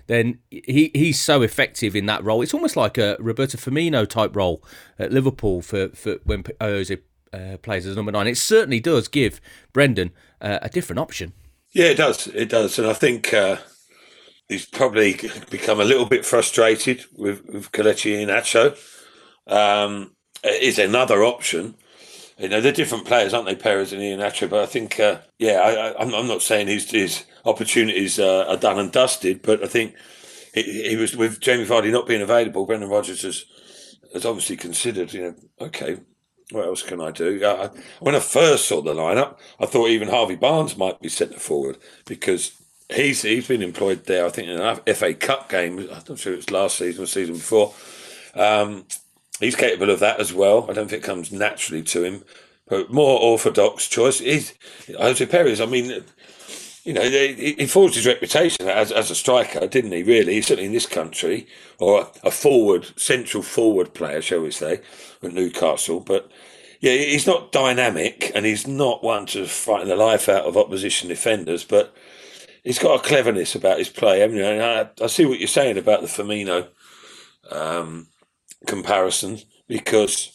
then 0.08 0.39
he 0.50 0.91
he's 0.94 1.20
so 1.20 1.41
effective 1.41 1.96
in 1.96 2.06
that 2.08 2.24
role. 2.24 2.41
It's 2.41 2.53
almost 2.53 2.75
like 2.75 2.98
a 2.98 3.15
Roberto 3.20 3.58
Firmino 3.58 4.08
type 4.08 4.36
role 4.36 4.63
at 5.00 5.12
Liverpool 5.12 5.62
for 5.62 5.89
for 5.89 6.17
when 6.24 6.44
Jose 6.60 6.98
uh, 7.34 7.58
plays 7.62 7.86
as 7.86 7.96
number 7.96 8.12
nine. 8.12 8.27
It 8.27 8.38
certainly 8.38 8.79
does 8.79 9.08
give 9.08 9.39
Brendan 9.74 10.12
uh, 10.41 10.60
a 10.62 10.70
different 10.70 11.00
option. 11.00 11.34
Yeah, 11.74 11.86
it 11.86 11.98
does. 11.98 12.28
It 12.28 12.50
does, 12.50 12.80
and 12.80 12.88
I 12.88 12.94
think 12.94 13.34
uh, 13.34 13.58
he's 14.48 14.66
probably 14.66 15.20
become 15.50 15.80
a 15.80 15.86
little 15.86 16.06
bit 16.06 16.26
frustrated 16.26 17.06
with, 17.16 17.46
with 17.46 17.72
Kelechi 17.72 18.26
Iheanacho. 18.26 18.78
Um, 19.48 20.16
is 20.44 20.80
another 20.80 21.24
option. 21.24 21.76
You 22.38 22.50
know, 22.50 22.62
they're 22.62 22.72
different 22.72 23.06
players, 23.06 23.34
aren't 23.34 23.48
they, 23.48 23.56
Perez 23.56 23.94
and 23.94 24.02
Iheanacho? 24.02 24.50
But 24.50 24.64
I 24.64 24.66
think, 24.68 25.00
uh, 25.00 25.20
yeah, 25.40 25.94
I, 25.98 26.02
am 26.02 26.28
not 26.28 26.42
saying 26.42 26.68
his, 26.68 26.90
his 26.90 27.26
opportunities 27.46 28.20
uh, 28.20 28.46
are 28.48 28.58
done 28.58 28.78
and 28.78 28.92
dusted, 28.92 29.42
but 29.42 29.64
I 29.64 29.68
think 29.68 29.96
he, 30.54 30.90
he, 30.90 30.96
was 30.96 31.16
with 31.16 31.40
Jamie 31.40 31.66
Vardy 31.66 31.92
not 31.92 32.08
being 32.08 32.22
available. 32.22 32.66
Brendan 32.66 32.90
Rodgers 32.90 33.24
has 33.24 33.46
has 34.14 34.26
obviously 34.26 34.56
considered, 34.56 35.14
you 35.14 35.22
know, 35.22 35.36
okay, 35.60 35.98
what 36.51 36.66
else 36.66 36.84
can 36.84 37.01
I 37.01 37.12
do? 37.12 37.39
When 38.00 38.16
I 38.16 38.20
first 38.20 38.68
saw 38.68 38.82
the 38.82 38.94
lineup, 38.94 39.38
I 39.60 39.66
thought 39.66 39.89
even 39.89 40.08
Harvey 40.08 40.36
Barnes 40.36 40.77
might 40.77 41.01
be 41.01 41.10
centre 41.10 41.39
forward 41.39 41.77
because 42.06 42.54
he's 42.94 43.24
he's 43.24 43.48
been 43.48 43.62
employed 43.62 44.06
there. 44.06 44.25
I 44.25 44.30
think 44.30 44.48
in 44.48 44.60
an 44.60 44.80
FA 44.96 45.13
Cup 45.13 45.50
game. 45.50 45.80
I'm 45.80 46.04
not 46.08 46.20
sure 46.20 46.34
it 46.34 46.38
was 46.38 46.51
last 46.51 46.77
season 46.77 47.04
or 47.04 47.08
season 47.08 47.36
before. 47.36 47.74
Um, 48.34 48.86
he's 49.39 49.56
capable 49.56 49.89
of 49.89 50.00
that 50.00 50.20
as 50.20 50.34
well. 50.34 50.70
I 50.70 50.74
don't 50.74 50.89
think 50.89 51.04
it 51.04 51.08
comes 51.08 51.32
naturally 51.32 51.84
to 51.84 52.04
him. 52.04 52.24
But 52.68 52.92
more 52.92 53.20
orthodox 53.20 53.88
choice 53.88 54.20
is 54.20 54.54
Jose 54.98 55.25
Perez. 55.25 55.62
I 55.62 55.66
mean, 55.66 56.04
you 56.88 56.94
know, 56.94 57.01
he, 57.01 57.67
forged 57.67 57.96
his 57.96 58.08
reputation 58.08 58.65
as, 58.65 58.94
as 58.94 59.12
a 59.12 59.15
striker, 59.15 59.67
didn't 59.67 59.91
he? 59.91 60.03
Really, 60.03 60.41
certainly 60.41 60.67
in 60.67 60.72
this 60.72 60.86
country, 60.86 61.46
or 61.79 62.10
a 62.24 62.32
forward, 62.32 62.98
central 62.98 63.44
forward 63.44 63.94
player, 63.94 64.22
shall 64.22 64.39
we 64.39 64.51
say, 64.51 64.79
at 65.22 65.34
Newcastle. 65.34 66.00
But 66.00 66.32
yeah, 66.79 66.94
he's 66.94 67.27
not 67.27 67.51
dynamic, 67.51 68.32
and 68.34 68.46
he's 68.46 68.65
not 68.65 69.03
one 69.03 69.25
to 69.27 69.48
frighten 69.48 69.89
the 69.89 69.98
life 69.98 70.29
out 70.29 70.46
of 70.46 70.56
opposition 70.56 71.10
defenders. 71.10 71.65
But 71.65 71.94
he's 72.63 72.79
got 72.79 73.01
a 73.01 73.06
cleverness 73.06 73.53
about 73.53 73.79
his 73.79 73.89
play. 73.89 74.24
I 74.24 74.27
mean, 74.27 74.46
I, 74.62 74.89
I 75.01 75.08
see 75.08 75.25
what 75.25 75.39
you're 75.39 75.50
saying 75.50 75.77
about 75.77 76.00
the 76.00 76.08
Firmino 76.08 76.70
um, 77.51 78.08
comparison 78.65 79.39
because 79.67 80.32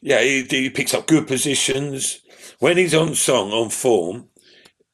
yeah, 0.00 0.22
he, 0.22 0.44
he 0.48 0.70
picks 0.70 0.94
up 0.94 1.06
good 1.06 1.26
positions. 1.26 2.22
When 2.58 2.78
he's 2.78 2.94
on 2.94 3.14
song, 3.14 3.52
on 3.52 3.68
form, 3.68 4.30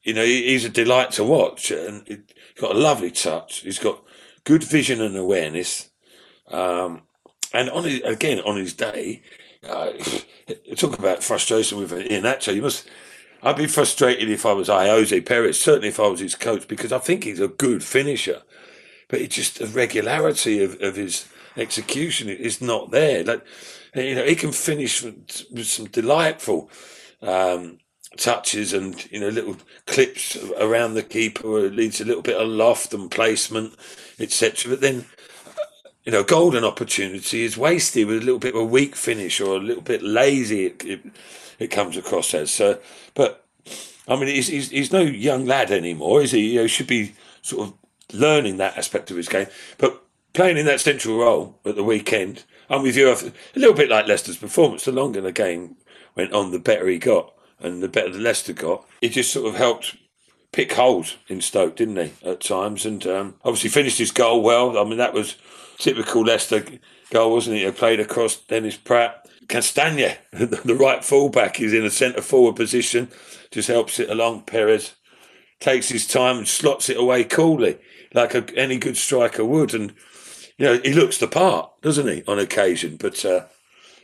you 0.07 0.13
know, 0.13 0.23
he's 0.23 0.63
a 0.63 0.69
delight 0.69 1.11
to 1.11 1.23
watch. 1.25 1.69
And 1.69 2.07
he's 2.07 2.19
got 2.57 2.73
a 2.73 2.79
lovely 2.79 3.11
touch. 3.11 3.59
He's 3.59 3.77
got 3.77 4.01
good 4.45 4.63
vision 4.63 5.01
and 5.01 5.17
awareness. 5.17 5.89
Um, 6.47 7.01
and 7.53 7.69
on 7.69 7.83
his, 7.83 7.99
again, 8.03 8.39
on 8.39 8.55
his 8.55 8.73
day, 8.73 9.21
uh, 9.67 9.91
talk 10.77 10.97
about 10.97 11.23
frustration 11.23 11.77
with 11.77 11.91
Iheanacho. 11.91 12.55
You 12.55 12.61
must. 12.61 12.87
I'd 13.43 13.57
be 13.57 13.67
frustrated 13.67 14.29
if 14.29 14.45
I 14.45 14.53
was 14.53 14.69
I, 14.69 14.87
Jose 14.87 15.21
Perez, 15.21 15.59
certainly 15.59 15.89
if 15.89 15.99
I 15.99 16.07
was 16.07 16.21
his 16.21 16.35
coach, 16.35 16.69
because 16.69 16.93
I 16.93 16.99
think 16.99 17.25
he's 17.25 17.41
a 17.41 17.49
good 17.49 17.83
finisher. 17.83 18.43
But 19.09 19.19
it's 19.19 19.35
just 19.35 19.59
the 19.59 19.67
regularity 19.67 20.63
of, 20.63 20.81
of 20.81 20.95
his 20.95 21.27
execution 21.57 22.29
is 22.29 22.61
not 22.61 22.91
there. 22.91 23.25
Like, 23.25 23.45
you 23.93 24.15
know, 24.15 24.23
he 24.23 24.35
can 24.35 24.53
finish 24.53 25.03
with 25.03 25.67
some 25.67 25.87
delightful 25.87 26.71
um, 27.21 27.79
touches 28.17 28.73
and 28.73 29.09
you 29.11 29.19
know 29.19 29.29
little 29.29 29.57
clips 29.85 30.37
around 30.59 30.93
the 30.93 31.03
keeper 31.03 31.65
it 31.65 31.73
leads 31.73 32.01
a 32.01 32.05
little 32.05 32.21
bit 32.21 32.37
of 32.37 32.47
loft 32.47 32.93
and 32.93 33.09
placement, 33.11 33.73
etc. 34.19 34.71
But 34.71 34.81
then, 34.81 35.05
you 36.03 36.11
know, 36.11 36.23
golden 36.23 36.63
opportunity 36.63 37.43
is 37.43 37.57
wasted 37.57 38.07
with 38.07 38.17
a 38.17 38.25
little 38.25 38.39
bit 38.39 38.55
of 38.55 38.61
a 38.61 38.65
weak 38.65 38.95
finish 38.95 39.39
or 39.39 39.55
a 39.57 39.59
little 39.59 39.83
bit 39.83 40.01
lazy. 40.01 40.67
It, 40.67 40.85
it, 40.85 41.01
it 41.59 41.67
comes 41.67 41.97
across 41.97 42.33
as 42.33 42.51
so, 42.51 42.79
but 43.15 43.45
I 44.07 44.15
mean, 44.15 44.27
he's, 44.27 44.47
he's, 44.47 44.69
he's 44.69 44.91
no 44.91 45.01
young 45.01 45.45
lad 45.45 45.71
anymore, 45.71 46.21
is 46.21 46.31
he? 46.31 46.53
You 46.53 46.61
know, 46.61 46.67
should 46.67 46.87
be 46.87 47.13
sort 47.41 47.67
of 47.67 47.73
learning 48.13 48.57
that 48.57 48.77
aspect 48.77 49.09
of 49.11 49.17
his 49.17 49.27
game, 49.27 49.47
but 49.77 50.03
playing 50.33 50.57
in 50.57 50.67
that 50.67 50.79
central 50.79 51.17
role 51.17 51.59
at 51.65 51.75
the 51.75 51.83
weekend 51.83 52.43
I'm 52.69 52.83
with 52.83 52.97
you. 52.97 53.09
A 53.09 53.33
little 53.55 53.75
bit 53.75 53.89
like 53.89 54.07
Leicester's 54.07 54.37
performance. 54.37 54.85
The 54.85 54.91
longer 54.91 55.21
the 55.21 55.31
game 55.31 55.77
went 56.15 56.33
on, 56.33 56.51
the 56.51 56.59
better 56.59 56.87
he 56.87 56.97
got, 56.97 57.33
and 57.59 57.81
the 57.81 57.87
better 57.87 58.11
the 58.11 58.19
Leicester 58.19 58.53
got. 58.53 58.85
He 59.01 59.09
just 59.09 59.31
sort 59.31 59.47
of 59.47 59.55
helped 59.55 59.97
pick 60.51 60.73
holes 60.73 61.17
in 61.27 61.41
Stoke, 61.41 61.75
didn't 61.75 61.97
he, 61.97 62.13
at 62.27 62.41
times? 62.41 62.85
And 62.85 63.05
um, 63.07 63.35
obviously 63.43 63.69
finished 63.69 63.97
his 63.97 64.11
goal 64.11 64.41
well. 64.41 64.77
I 64.77 64.83
mean, 64.83 64.97
that 64.97 65.13
was 65.13 65.35
typical 65.77 66.23
Leicester 66.23 66.63
goal, 67.11 67.33
wasn't 67.33 67.57
it? 67.57 67.65
He 67.65 67.71
played 67.71 67.99
across 67.99 68.35
Dennis 68.37 68.77
Praet. 68.77 69.11
Castagne, 69.47 70.17
the 70.31 70.75
right 70.75 71.03
fullback, 71.03 71.61
is 71.61 71.73
in 71.73 71.85
a 71.85 71.89
centre 71.89 72.21
forward 72.21 72.55
position, 72.55 73.09
just 73.51 73.69
helps 73.69 73.99
it 73.99 74.09
along. 74.09 74.41
Perez 74.41 74.95
takes 75.59 75.89
his 75.89 76.05
time 76.05 76.37
and 76.37 76.47
slots 76.47 76.89
it 76.89 76.97
away 76.97 77.23
coolly, 77.23 77.77
like 78.13 78.35
a, 78.35 78.45
any 78.57 78.77
good 78.77 78.97
striker 78.97 79.45
would. 79.45 79.73
And 79.73 79.93
you 80.57 80.65
know, 80.65 80.79
he 80.83 80.93
looks 80.93 81.17
the 81.17 81.27
part, 81.27 81.81
doesn't 81.81 82.07
he, 82.07 82.23
on 82.27 82.39
occasion? 82.39 82.97
But 82.97 83.23
uh, 83.23 83.45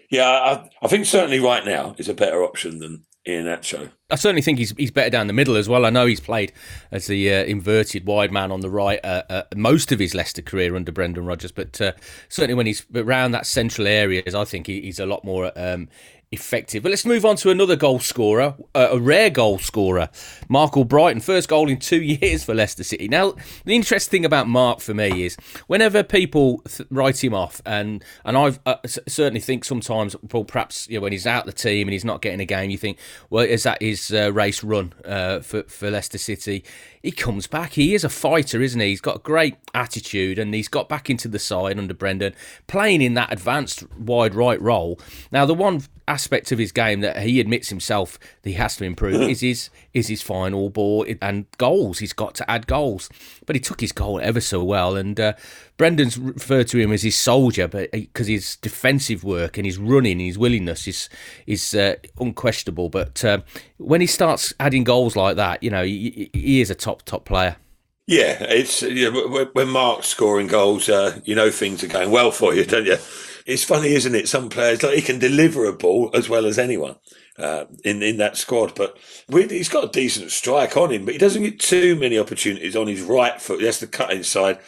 yeah, 0.09 0.27
I, 0.27 0.69
I, 0.81 0.87
think 0.87 1.05
certainly 1.05 1.39
right 1.39 1.65
now 1.65 1.95
is 1.97 2.07
a 2.07 2.13
better 2.13 2.43
option 2.43 2.79
than 2.79 3.03
Iheanacho. 3.27 3.89
I 4.09 4.15
certainly 4.15 4.41
think 4.41 4.59
he's 4.59 4.71
he's 4.77 4.91
better 4.91 5.09
down 5.09 5.27
the 5.27 5.33
middle 5.33 5.55
as 5.55 5.69
well. 5.69 5.85
I 5.85 5.89
know 5.89 6.05
he's 6.05 6.19
played 6.19 6.51
as 6.91 7.07
the 7.07 7.33
uh, 7.33 7.43
inverted 7.45 8.05
wide 8.05 8.31
man 8.31 8.51
on 8.51 8.59
the 8.59 8.69
right 8.69 8.99
uh, 9.03 9.23
uh, 9.29 9.43
most 9.55 9.91
of 9.91 9.99
his 9.99 10.13
Leicester 10.13 10.41
career 10.41 10.75
under 10.75 10.91
Brendan 10.91 11.25
Rodgers, 11.25 11.51
but 11.51 11.79
uh, 11.79 11.93
certainly 12.27 12.53
when 12.53 12.65
he's 12.65 12.85
around 12.93 13.31
that 13.31 13.45
central 13.45 13.87
areas, 13.87 14.35
I 14.35 14.43
think 14.43 14.67
he, 14.67 14.81
he's 14.81 14.99
a 14.99 15.05
lot 15.05 15.23
more 15.23 15.51
um, 15.55 15.87
effective. 16.33 16.83
But 16.83 16.89
let's 16.89 17.05
move 17.05 17.25
on 17.25 17.35
to 17.37 17.49
another 17.49 17.75
goal 17.75 17.99
scorer, 17.99 18.55
uh, 18.75 18.89
a 18.91 18.99
rare 18.99 19.29
goal 19.29 19.59
scorer, 19.59 20.09
Marc 20.49 20.73
Albrighton. 20.73 21.21
First 21.21 21.47
goal 21.47 21.69
in 21.69 21.77
two 21.77 22.01
years 22.01 22.43
for 22.43 22.53
Leicester 22.53 22.83
City. 22.83 23.07
Now, 23.07 23.35
the 23.65 23.75
interesting 23.75 24.11
thing 24.11 24.25
about 24.25 24.47
Mark 24.47 24.79
for 24.79 24.93
me 24.93 25.23
is 25.23 25.37
whenever 25.67 26.03
people 26.03 26.59
th- 26.67 26.87
write 26.89 27.23
him 27.23 27.33
off, 27.33 27.61
and 27.65 28.03
and 28.25 28.37
I 28.37 28.57
uh, 28.65 28.75
certainly 28.85 29.39
think 29.39 29.63
sometimes, 29.63 30.15
well, 30.31 30.43
perhaps 30.43 30.89
you 30.89 30.97
know, 30.97 31.03
when 31.03 31.11
he's 31.11 31.27
out 31.27 31.45
the 31.45 31.53
team 31.53 31.87
and 31.87 31.93
he's 31.93 32.05
not 32.05 32.21
getting 32.21 32.39
a 32.39 32.45
game, 32.45 32.69
you 32.69 32.77
think, 32.77 32.97
well, 33.29 33.45
is 33.45 33.63
that 33.63 33.81
his 33.81 34.11
uh, 34.11 34.33
race 34.33 34.63
run 34.63 34.93
uh, 35.05 35.39
for 35.39 35.63
for 35.63 35.89
Leicester 35.89 36.17
City? 36.17 36.63
He 37.03 37.11
comes 37.11 37.47
back. 37.47 37.73
He 37.73 37.93
is 37.93 38.05
a 38.05 38.09
fighter, 38.09 38.61
isn't 38.61 38.79
he? 38.79 38.87
He's 38.87 39.01
got 39.01 39.17
a 39.17 39.19
great 39.19 39.57
attitude 39.73 40.39
and 40.39 40.53
he's 40.53 40.69
got 40.69 40.87
back 40.87 41.09
into 41.09 41.27
the 41.27 41.37
side 41.37 41.77
under 41.77 41.93
Brendan, 41.93 42.33
playing 42.65 43.01
in 43.01 43.13
that 43.15 43.31
advanced 43.31 43.83
wide 43.97 44.33
right 44.33 44.59
role. 44.61 44.97
Now, 45.29 45.45
the 45.45 45.53
one 45.53 45.81
aspect 46.07 46.53
of 46.53 46.59
his 46.59 46.71
game 46.71 47.01
that 47.01 47.17
he 47.21 47.39
admits 47.39 47.69
himself 47.69 48.19
he 48.43 48.53
has 48.53 48.75
to 48.77 48.83
improve 48.83 49.21
is 49.29 49.41
his 49.41 49.69
is 49.93 50.07
his 50.07 50.21
final 50.21 50.69
ball 50.69 51.05
and 51.21 51.45
goals. 51.57 51.99
He's 51.99 52.13
got 52.13 52.35
to 52.35 52.49
add 52.49 52.67
goals, 52.67 53.09
but 53.45 53.55
he 53.55 53.59
took 53.59 53.81
his 53.81 53.91
goal 53.91 54.19
ever 54.21 54.41
so 54.41 54.63
well. 54.63 54.95
And 54.95 55.19
uh, 55.19 55.33
Brendan's 55.77 56.17
referred 56.17 56.67
to 56.69 56.79
him 56.79 56.91
as 56.91 57.03
his 57.03 57.15
soldier, 57.15 57.67
but 57.67 57.91
because 57.91 58.27
his 58.27 58.55
defensive 58.57 59.23
work 59.23 59.57
and 59.57 59.65
his 59.65 59.77
running, 59.77 60.19
his 60.19 60.37
willingness 60.37 60.87
is 60.87 61.09
is 61.47 61.73
uh, 61.73 61.95
unquestionable. 62.19 62.89
But 62.89 63.23
uh, 63.23 63.39
when 63.77 64.01
he 64.01 64.07
starts 64.07 64.53
adding 64.59 64.83
goals 64.83 65.15
like 65.15 65.35
that, 65.35 65.63
you 65.63 65.69
know, 65.69 65.83
he, 65.83 66.29
he 66.33 66.61
is 66.61 66.69
a 66.69 66.75
top 66.75 67.03
top 67.03 67.25
player. 67.25 67.57
Yeah, 68.05 68.43
it's 68.43 68.81
you 68.81 69.11
know, 69.11 69.45
when 69.53 69.69
Mark's 69.69 70.07
scoring 70.07 70.47
goals, 70.47 70.89
uh, 70.89 71.19
you 71.23 71.35
know 71.35 71.49
things 71.49 71.83
are 71.83 71.87
going 71.87 72.11
well 72.11 72.31
for 72.31 72.53
you, 72.53 72.65
don't 72.65 72.85
you? 72.85 72.97
It's 73.45 73.63
funny, 73.63 73.93
isn't 73.93 74.15
it? 74.15 74.27
Some 74.27 74.49
players 74.49 74.83
like 74.83 74.95
he 74.95 75.01
can 75.01 75.19
deliver 75.19 75.65
a 75.65 75.73
ball 75.73 76.09
as 76.13 76.29
well 76.29 76.45
as 76.45 76.57
anyone 76.57 76.95
uh, 77.37 77.65
in 77.83 78.03
in 78.03 78.17
that 78.17 78.37
squad, 78.37 78.75
but 78.75 78.97
he's 79.31 79.69
got 79.69 79.85
a 79.85 79.87
decent 79.87 80.31
strike 80.31 80.77
on 80.77 80.91
him, 80.91 81.05
but 81.05 81.13
he 81.13 81.17
doesn't 81.17 81.43
get 81.43 81.59
too 81.59 81.95
many 81.95 82.17
opportunities 82.17 82.75
on 82.75 82.87
his 82.87 83.01
right 83.01 83.41
foot. 83.41 83.59
He 83.59 83.65
has 83.65 83.79
to 83.79 83.87
cut 83.87 84.11
inside 84.11 84.59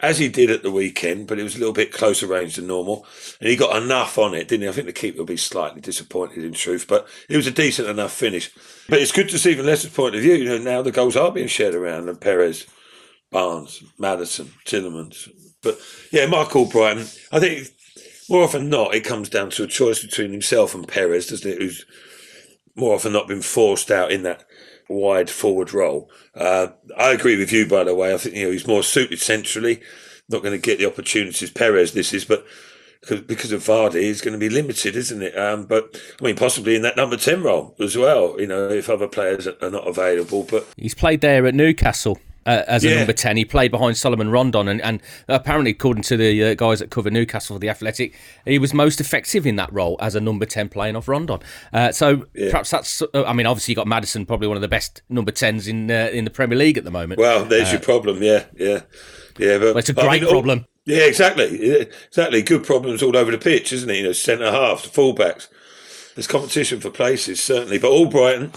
as 0.00 0.18
he 0.18 0.28
did 0.28 0.50
at 0.50 0.62
the 0.62 0.70
weekend, 0.70 1.26
but 1.26 1.38
it 1.38 1.42
was 1.42 1.56
a 1.56 1.58
little 1.58 1.74
bit 1.74 1.92
closer 1.92 2.26
range 2.26 2.56
than 2.56 2.66
normal. 2.66 3.06
And 3.40 3.48
he 3.48 3.56
got 3.56 3.80
enough 3.80 4.16
on 4.18 4.34
it, 4.34 4.48
didn't 4.48 4.62
he? 4.62 4.68
I 4.68 4.72
think 4.72 4.86
the 4.86 4.92
keeper 4.92 5.18
will 5.18 5.24
be 5.24 5.36
slightly 5.36 5.80
disappointed 5.80 6.44
in 6.44 6.52
truth, 6.52 6.86
but 6.88 7.08
it 7.28 7.36
was 7.36 7.46
a 7.46 7.52
decent 7.52 7.88
enough 7.88 8.12
finish. 8.12 8.50
But 8.88 9.00
it's 9.00 9.12
good 9.12 9.28
to 9.30 9.38
see 9.38 9.54
from 9.54 9.66
Leicester's 9.66 9.92
point 9.92 10.14
of 10.14 10.22
view, 10.22 10.34
you 10.34 10.44
know, 10.44 10.58
now 10.58 10.82
the 10.82 10.92
goals 10.92 11.16
are 11.16 11.32
being 11.32 11.48
shared 11.48 11.74
around 11.74 12.08
and 12.08 12.20
Perez, 12.20 12.66
Barnes, 13.30 13.82
Maddison, 13.98 14.52
Tielemans. 14.64 15.28
But 15.62 15.78
yeah, 16.12 16.26
Marc 16.26 16.50
Albrighton, 16.50 17.18
I 17.32 17.40
think 17.40 17.68
more 18.28 18.44
often 18.44 18.62
than 18.62 18.70
not, 18.70 18.94
it 18.94 19.04
comes 19.04 19.28
down 19.28 19.50
to 19.50 19.64
a 19.64 19.68
choice 19.68 20.02
between 20.02 20.30
himself 20.30 20.74
and 20.74 20.86
Perez, 20.86 21.26
doesn't 21.26 21.50
it? 21.50 21.60
Who's 21.60 21.84
more 22.78 22.94
often 22.94 23.12
not 23.12 23.28
been 23.28 23.42
forced 23.42 23.90
out 23.90 24.12
in 24.12 24.22
that 24.22 24.44
wide 24.88 25.30
forward 25.30 25.72
role. 25.72 26.10
Uh, 26.34 26.68
I 26.96 27.12
agree 27.12 27.36
with 27.36 27.52
you, 27.52 27.66
by 27.66 27.84
the 27.84 27.94
way. 27.94 28.14
I 28.14 28.16
think 28.16 28.36
you 28.36 28.46
know 28.46 28.52
he's 28.52 28.66
more 28.66 28.82
suited 28.82 29.20
centrally. 29.20 29.80
Not 30.28 30.42
going 30.42 30.52
to 30.52 30.58
get 30.58 30.78
the 30.78 30.86
opportunities 30.86 31.50
Perez 31.50 31.92
this 31.92 32.12
is, 32.12 32.24
but 32.24 32.46
because, 33.26 33.52
of 33.52 33.62
Vardy, 33.62 34.02
he's 34.02 34.20
going 34.20 34.32
to 34.32 34.38
be 34.38 34.50
limited, 34.50 34.96
isn't 34.96 35.22
it? 35.22 35.38
Um, 35.38 35.64
but 35.66 36.00
I 36.20 36.24
mean, 36.24 36.36
possibly 36.36 36.76
in 36.76 36.82
that 36.82 36.96
number 36.96 37.16
ten 37.16 37.42
role 37.42 37.74
as 37.80 37.96
well. 37.96 38.38
You 38.40 38.46
know, 38.46 38.68
if 38.68 38.90
other 38.90 39.08
players 39.08 39.46
are 39.46 39.70
not 39.70 39.86
available. 39.86 40.44
But 40.44 40.66
he's 40.76 40.94
played 40.94 41.20
there 41.20 41.46
at 41.46 41.54
Newcastle 41.54 42.18
uh, 42.46 42.62
as 42.66 42.84
a 42.84 42.88
yeah. 42.88 42.96
number 42.98 43.12
10. 43.12 43.36
He 43.36 43.44
played 43.44 43.70
behind 43.70 43.96
Salomon 43.96 44.30
Rondon, 44.30 44.68
and, 44.68 44.80
and 44.82 45.00
apparently, 45.28 45.70
according 45.72 46.02
to 46.04 46.16
the 46.16 46.44
uh, 46.44 46.54
guys 46.54 46.78
that 46.78 46.90
cover 46.90 47.10
Newcastle 47.10 47.56
for 47.56 47.60
the 47.60 47.68
Athletic, 47.68 48.14
he 48.44 48.58
was 48.58 48.72
most 48.74 49.00
effective 49.00 49.46
in 49.46 49.56
that 49.56 49.72
role 49.72 49.96
as 50.00 50.14
a 50.14 50.20
number 50.20 50.46
10 50.46 50.68
playing 50.68 50.96
off 50.96 51.08
Rondon. 51.08 51.40
Uh, 51.72 51.92
so 51.92 52.26
yeah. 52.34 52.50
perhaps 52.50 52.70
that's, 52.70 53.02
uh, 53.02 53.24
I 53.24 53.32
mean, 53.32 53.46
obviously, 53.46 53.72
you 53.72 53.76
got 53.76 53.86
Maddison, 53.86 54.26
probably 54.26 54.48
one 54.48 54.56
of 54.56 54.62
the 54.62 54.68
best 54.68 55.02
number 55.08 55.32
10s 55.32 55.68
in 55.68 55.90
uh, 55.90 56.10
in 56.12 56.24
the 56.24 56.30
Premier 56.30 56.58
League 56.58 56.78
at 56.78 56.84
the 56.84 56.90
moment. 56.90 57.18
Well, 57.18 57.44
there's 57.44 57.70
your 57.72 57.80
uh, 57.80 57.84
problem, 57.84 58.22
yeah, 58.22 58.44
yeah. 58.56 58.80
Yeah, 59.38 59.58
but 59.58 59.66
well, 59.66 59.78
it's 59.78 59.88
a 59.88 59.92
great 59.92 60.08
I 60.08 60.20
mean, 60.20 60.28
problem. 60.28 60.58
All, 60.60 60.64
yeah, 60.84 61.04
exactly. 61.04 61.70
Exactly. 62.08 62.42
Good 62.42 62.64
problems 62.64 63.02
all 63.02 63.16
over 63.16 63.30
the 63.30 63.38
pitch, 63.38 63.72
isn't 63.72 63.88
it? 63.88 63.96
You 63.96 64.02
know, 64.04 64.12
centre 64.12 64.50
half, 64.50 64.82
the 64.82 64.88
fullbacks. 64.88 65.48
There's 66.14 66.26
competition 66.26 66.80
for 66.80 66.90
places, 66.90 67.40
certainly. 67.40 67.78
But 67.78 67.92
Albrighton, 67.92 68.52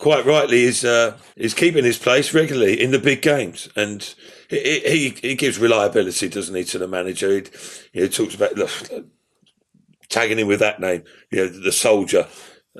quite 0.00 0.24
rightly 0.24 0.64
is 0.64 0.84
uh, 0.84 1.16
is 1.36 1.54
keeping 1.54 1.84
his 1.84 1.98
place 1.98 2.34
regularly 2.34 2.80
in 2.80 2.90
the 2.90 2.98
big 2.98 3.22
games, 3.22 3.68
and 3.76 4.14
he 4.48 4.80
he, 4.80 5.08
he 5.10 5.34
gives 5.36 5.58
reliability, 5.58 6.28
doesn't 6.28 6.54
he, 6.54 6.64
to 6.64 6.78
the 6.78 6.88
manager? 6.88 7.42
He, 7.92 8.08
talks 8.08 8.34
about 8.34 8.52
tagging 10.08 10.38
him 10.38 10.48
with 10.48 10.58
that 10.58 10.80
name, 10.80 11.04
you 11.30 11.38
know, 11.38 11.48
the 11.48 11.70
soldier. 11.70 12.26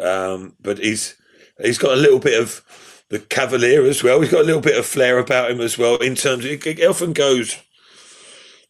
Um, 0.03 0.57
but 0.61 0.79
he's 0.79 1.17
he's 1.63 1.79
got 1.79 1.93
a 1.93 2.01
little 2.01 2.19
bit 2.19 2.41
of 2.41 2.65
the 3.11 3.21
cavalier 3.21 3.85
as 3.85 4.03
well. 4.03 4.21
He's 4.21 4.33
got 4.33 4.43
a 4.43 4.47
little 4.47 4.63
bit 4.63 4.79
of 4.79 4.87
flair 4.87 5.19
about 5.19 5.51
him 5.51 5.61
as 5.61 5.77
well. 5.77 5.97
In 5.97 6.15
terms, 6.15 6.45
of, 6.45 6.51
it 6.51 6.85
often 6.85 7.13
goes 7.13 7.57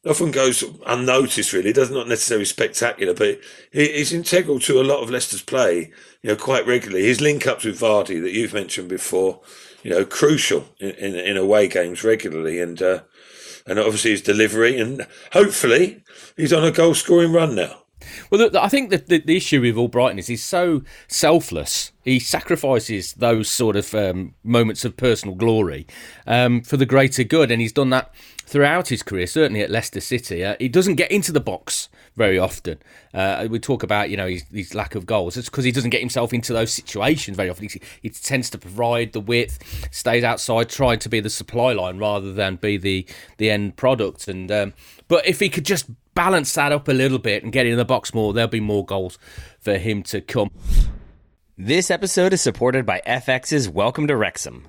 often 0.07 0.31
goes 0.31 0.65
unnoticed. 0.87 1.53
Really, 1.53 1.73
does 1.73 1.91
not 1.91 2.09
necessarily 2.09 2.45
spectacular, 2.45 3.15
but 3.15 3.41
he's 3.73 4.13
integral 4.13 4.61
to 4.61 4.81
a 4.81 4.85
lot 4.85 5.03
of 5.03 5.11
Leicester's 5.11 5.43
play. 5.43 5.93
You 6.23 6.31
know, 6.31 6.37
quite 6.37 6.67
regularly. 6.67 7.07
His 7.07 7.21
link 7.21 7.47
ups 7.47 7.65
with 7.65 7.81
Vardy 7.81 8.21
that 8.23 8.33
you've 8.33 8.55
mentioned 8.55 8.89
before. 8.89 9.41
You 9.83 9.91
know, 9.91 10.05
crucial 10.05 10.67
in 10.79 10.91
in, 10.91 11.15
in 11.15 11.37
away 11.37 11.69
games 11.69 12.05
regularly, 12.05 12.61
and 12.61 12.81
uh, 12.83 13.01
and 13.67 13.79
obviously 13.79 14.13
his 14.13 14.23
delivery, 14.23 14.79
and 14.79 15.07
hopefully 15.33 16.03
he's 16.37 16.53
on 16.53 16.65
a 16.65 16.71
goal 16.71 16.95
scoring 16.95 17.33
run 17.33 17.55
now. 17.55 17.83
Well, 18.31 18.57
I 18.57 18.69
think 18.69 18.91
that 18.91 19.09
the, 19.09 19.19
the, 19.19 19.37
issue 19.37 19.61
with 19.61 19.77
All 19.77 19.89
Albrighton 19.89 20.19
is 20.19 20.27
he's 20.27 20.43
so 20.43 20.83
selfless. 21.09 21.93
He 22.05 22.19
sacrifices 22.19 23.13
those 23.15 23.49
sort 23.51 23.77
of 23.77 23.95
um, 23.95 24.35
moments 24.43 24.85
of 24.85 24.97
personal 24.97 25.35
glory 25.35 25.87
um, 26.27 26.63
for 26.63 26.77
the 26.77 26.87
greater 26.87 27.25
good, 27.25 27.51
and 27.51 27.61
he's 27.61 27.73
done 27.73 27.91
that 27.91 28.15
throughout 28.51 28.89
his 28.89 29.03
career. 29.03 29.27
Certainly 29.27 29.63
at 29.63 29.71
Leicester 29.71 30.01
City, 30.01 30.45
uh, 30.45 30.57
he 30.59 30.69
doesn't 30.69 30.97
get 30.97 31.11
into 31.11 31.31
the 31.31 31.41
box 31.41 31.89
very 32.17 32.39
often. 32.39 32.79
Uh, 33.15 33.47
we 33.51 33.59
talk 33.59 33.83
about 33.83 34.11
you 34.11 34.17
know 34.17 34.27
his, 34.27 34.45
his 34.53 34.75
lack 34.75 34.95
of 34.95 35.07
goals. 35.07 35.37
It's 35.37 35.49
because 35.49 35.65
he 35.65 35.73
doesn't 35.73 35.91
get 35.91 36.01
himself 36.01 36.35
into 36.35 36.53
those 36.53 36.73
situations 36.73 37.37
very 37.37 37.49
often. 37.49 37.69
He, 37.69 37.81
he, 38.03 38.11
tends 38.11 38.51
to 38.51 38.59
provide 38.59 39.13
the 39.13 39.21
width, 39.21 39.89
stays 39.93 40.25
outside, 40.25 40.69
trying 40.69 40.99
to 41.01 41.09
be 41.09 41.21
the 41.21 41.31
supply 41.31 41.73
line 41.73 41.99
rather 41.99 42.33
than 42.33 42.57
be 42.57 42.77
the 42.77 43.07
the 43.39 43.51
end 43.51 43.77
product. 43.77 44.27
And 44.27 44.51
um, 44.51 44.75
but 45.09 45.27
if 45.27 45.41
he 45.41 45.49
could 45.49 45.65
just 45.65 45.87
balance 46.15 46.53
that 46.55 46.73
up 46.73 46.89
a 46.89 46.93
little 46.93 47.19
bit 47.19 47.43
and 47.43 47.53
get 47.53 47.67
in 47.67 47.77
the 47.77 47.85
box 47.85 48.15
more, 48.15 48.33
there'll 48.33 48.49
be 48.49 48.61
more 48.61 48.85
goals 48.85 49.19
for 49.61 49.79
him 49.79 50.03
to 50.05 50.21
come. 50.21 50.51
This 51.57 51.91
episode 51.91 52.33
is 52.33 52.41
supported 52.41 52.87
by 52.87 53.03
FX's 53.07 53.69
Welcome 53.69 54.07
to 54.07 54.17
Wrexham. 54.17 54.69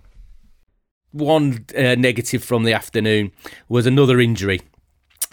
one 1.11 1.65
uh, 1.77 1.95
negative 1.95 2.43
from 2.43 2.63
the 2.63 2.73
afternoon 2.73 3.31
was 3.69 3.85
another 3.85 4.19
injury. 4.19 4.61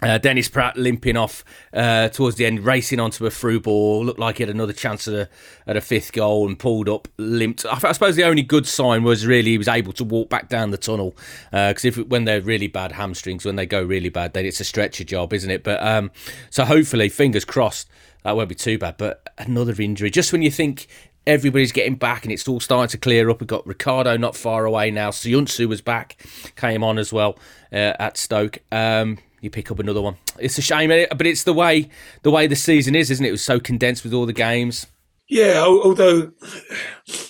Uh, 0.01 0.17
Dennis 0.17 0.47
Praet 0.47 0.77
limping 0.77 1.17
off 1.17 1.43
uh, 1.73 2.07
towards 2.07 2.37
the 2.37 2.45
end, 2.45 2.61
racing 2.61 3.01
onto 3.01 3.25
a 3.25 3.29
through 3.29 3.59
ball. 3.59 4.05
Looked 4.05 4.19
like 4.19 4.37
he 4.37 4.43
had 4.43 4.49
another 4.49 4.71
chance 4.71 5.09
at 5.09 5.13
a, 5.13 5.29
at 5.67 5.75
a 5.75 5.81
fifth 5.81 6.13
goal 6.13 6.47
and 6.47 6.57
pulled 6.57 6.87
up, 6.87 7.09
limped. 7.17 7.65
I, 7.65 7.77
I, 7.83 7.91
suppose 7.91 8.15
the 8.15 8.23
only 8.23 8.41
good 8.41 8.65
sign 8.65 9.03
was 9.03 9.27
really 9.27 9.51
he 9.51 9.57
was 9.57 9.67
able 9.67 9.91
to 9.93 10.05
walk 10.05 10.29
back 10.29 10.47
down 10.47 10.71
the 10.71 10.77
tunnel. 10.77 11.17
Because 11.51 11.83
uh, 11.83 11.89
if 11.89 11.97
when 11.97 12.23
they're 12.23 12.41
really 12.41 12.67
bad 12.67 12.93
hamstrings, 12.93 13.43
when 13.43 13.57
they 13.57 13.65
go 13.65 13.83
really 13.83 14.07
bad, 14.07 14.33
then 14.33 14.45
it's 14.45 14.61
a 14.61 14.63
stretcher 14.63 15.03
job, 15.03 15.33
isn't 15.33 15.51
it? 15.51 15.63
But 15.63 15.83
um, 15.85 16.11
so 16.49 16.63
hopefully, 16.63 17.09
fingers 17.09 17.43
crossed, 17.43 17.89
that 18.23 18.37
won't 18.37 18.47
be 18.47 18.55
too 18.55 18.77
bad. 18.77 18.95
But 18.97 19.27
another 19.37 19.75
injury, 19.81 20.09
just 20.09 20.31
when 20.31 20.41
you 20.41 20.51
think 20.51 20.87
everybody's 21.27 21.71
getting 21.71 21.95
back 21.95 22.23
and 22.23 22.31
it's 22.31 22.47
all 22.47 22.59
starting 22.59 22.89
to 22.89 22.97
clear 22.97 23.29
up. 23.29 23.39
We've 23.39 23.47
got 23.47 23.65
Ricardo 23.65 24.17
not 24.17 24.35
far 24.35 24.65
away 24.65 24.91
now. 24.91 25.09
Söyüncü 25.09 25.67
was 25.67 25.81
back, 25.81 26.17
came 26.55 26.83
on 26.83 26.97
as 26.97 27.13
well 27.13 27.37
uh, 27.71 27.93
at 27.99 28.17
Stoke. 28.17 28.59
Um, 28.71 29.19
you 29.41 29.49
pick 29.49 29.71
up 29.71 29.79
another 29.79 30.01
one. 30.01 30.17
It's 30.37 30.57
a 30.57 30.61
shame, 30.61 30.91
eh, 30.91 31.05
but 31.15 31.25
it's 31.25 31.43
the 31.43 31.53
way 31.53 31.89
the 32.23 32.31
way 32.31 32.47
the 32.47 32.55
season 32.55 32.95
is, 32.95 33.09
isn't 33.09 33.25
it? 33.25 33.29
It 33.29 33.33
was 33.33 33.43
so 33.43 33.59
condensed 33.59 34.03
with 34.03 34.13
all 34.13 34.25
the 34.25 34.33
games. 34.33 34.87
Yeah, 35.29 35.63
although 35.63 36.31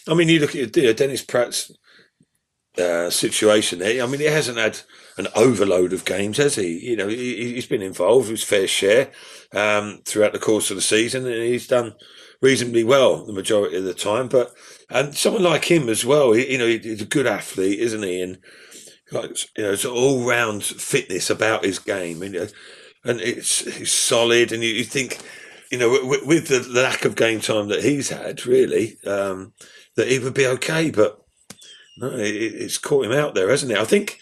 I 0.08 0.14
mean, 0.14 0.30
you 0.30 0.40
look 0.40 0.56
at 0.56 0.72
Dennis 0.72 1.24
Praet's 1.24 1.72
uh, 2.80 3.10
situation 3.10 3.80
there. 3.80 4.04
I 4.04 4.08
mean, 4.08 4.22
he 4.22 4.28
hasn't 4.28 4.58
had 4.58 4.80
an 5.18 5.28
overload 5.36 5.92
of 5.92 6.06
games, 6.06 6.38
has 6.38 6.56
he? 6.56 6.80
You 6.90 6.96
know, 6.96 7.08
he, 7.08 7.56
has 7.56 7.66
been 7.66 7.82
involved 7.82 8.30
his 8.30 8.44
fair 8.44 8.68
share 8.68 9.12
um, 9.54 10.02
throughout 10.06 10.34
the 10.34 10.40
course 10.40 10.70
of 10.70 10.78
the 10.78 10.82
season, 10.82 11.26
and 11.26 11.44
he's 11.44 11.68
done 11.68 11.96
reasonably 12.42 12.84
well 12.84 13.26
the 13.26 13.34
majority 13.34 13.78
of 13.78 13.84
the 13.84 13.94
time. 13.94 14.28
But 14.28 14.54
and 14.90 15.16
someone 15.16 15.44
like 15.44 15.66
him 15.66 15.90
as 15.90 16.06
well, 16.06 16.36
you 16.36 16.58
know, 16.58 16.68
he's 16.68 17.02
a 17.02 17.06
good 17.06 17.28
athlete, 17.28 17.80
isn't 17.80 18.04
he? 18.04 18.22
And 18.22 18.40
like 19.12 19.32
you 19.58 19.64
know, 19.64 19.72
it's 19.72 19.86
all 19.86 20.28
round 20.28 20.64
fitness 20.64 21.30
about 21.30 21.66
his 21.66 21.80
game, 21.80 22.22
and 22.22 22.36
and 23.04 23.22
it's, 23.22 23.66
it's 23.66 23.92
solid. 23.92 24.52
And 24.52 24.64
you, 24.64 24.70
you 24.70 24.84
think, 24.84 25.20
you 25.72 25.78
know, 25.78 25.90
with, 26.04 26.26
with, 26.26 26.48
the 26.48 26.68
lack 26.70 27.06
of 27.06 27.16
game 27.16 27.40
time 27.40 27.68
that 27.70 27.84
he's 27.84 28.10
had, 28.10 28.46
really, 28.46 28.98
um, 29.06 29.54
that 29.96 30.10
he 30.10 30.20
would 30.20 30.34
be 30.34 30.48
okay. 30.48 30.92
But 30.92 31.20
no, 31.98 32.12
it, 32.12 32.36
it's 32.36 32.78
caught 32.78 33.06
him 33.06 33.12
out 33.12 33.36
there, 33.36 33.50
hasn't 33.50 33.72
it? 33.72 33.78
I 33.78 33.86
think. 33.86 34.20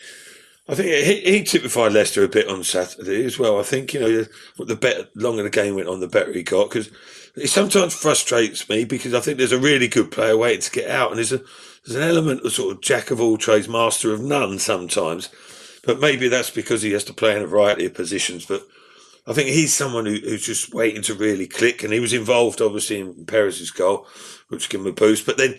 I 0.70 0.76
think 0.76 0.90
he, 0.90 1.38
he, 1.38 1.44
typified 1.46 1.94
Leicester 1.94 2.26
a 2.26 2.28
bit 2.28 2.50
on 2.50 2.62
Saturday 2.62 3.24
as 3.24 3.40
well. 3.40 3.58
I 3.58 3.64
think 3.64 3.94
you 3.94 4.02
know 4.02 4.26
the 4.66 4.76
better 4.76 5.08
longer 5.16 5.42
the 5.42 5.50
game 5.50 5.76
went 5.76 5.88
on, 5.88 6.02
the 6.02 6.10
better 6.10 6.34
he 6.34 6.44
got 6.44 6.68
because 6.68 6.90
it 7.38 7.50
sometimes 7.50 7.94
frustrates 7.94 8.68
me 8.68 8.84
because 8.84 9.14
I 9.14 9.20
think 9.20 9.38
there's 9.38 9.52
a 9.52 9.60
really 9.60 9.88
good 9.88 10.12
player 10.12 10.36
waiting 10.36 10.62
to 10.62 10.72
get 10.72 10.90
out, 10.90 11.12
and 11.12 11.18
there's 11.18 11.34
a 11.34 11.42
there's 11.86 11.96
an 11.96 12.10
element 12.10 12.44
of 12.44 12.52
sort 12.52 12.76
of 12.76 12.82
jack 12.82 13.12
of 13.12 13.22
all 13.22 13.38
trades, 13.38 13.70
master 13.70 14.12
of 14.12 14.22
none 14.22 14.60
sometimes. 14.60 15.30
But 15.84 16.00
maybe 16.00 16.28
that's 16.28 16.50
because 16.50 16.82
he 16.82 16.92
has 16.92 17.04
to 17.06 17.14
play 17.14 17.36
in 17.36 17.44
a 17.44 17.48
variety 17.48 17.86
of 17.86 17.94
positions. 17.94 18.46
But 18.46 18.64
I 19.26 19.34
think 19.34 19.50
he's 19.50 19.74
someone 19.74 20.06
who, 20.06 20.16
who's 20.16 20.46
just 20.46 20.74
waiting 20.74 21.02
to 21.04 21.14
really 21.14 21.48
click, 21.48 21.84
and 21.84 21.94
he 21.94 22.00
was 22.00 22.14
involved 22.14 22.62
obviously 22.62 23.00
in 23.00 23.26
Perez's 23.26 23.72
goal, 23.72 24.08
which 24.50 24.70
gave 24.70 24.82
him 24.82 24.88
a 24.88 24.92
boost. 24.92 25.26
But 25.26 25.38
then 25.38 25.56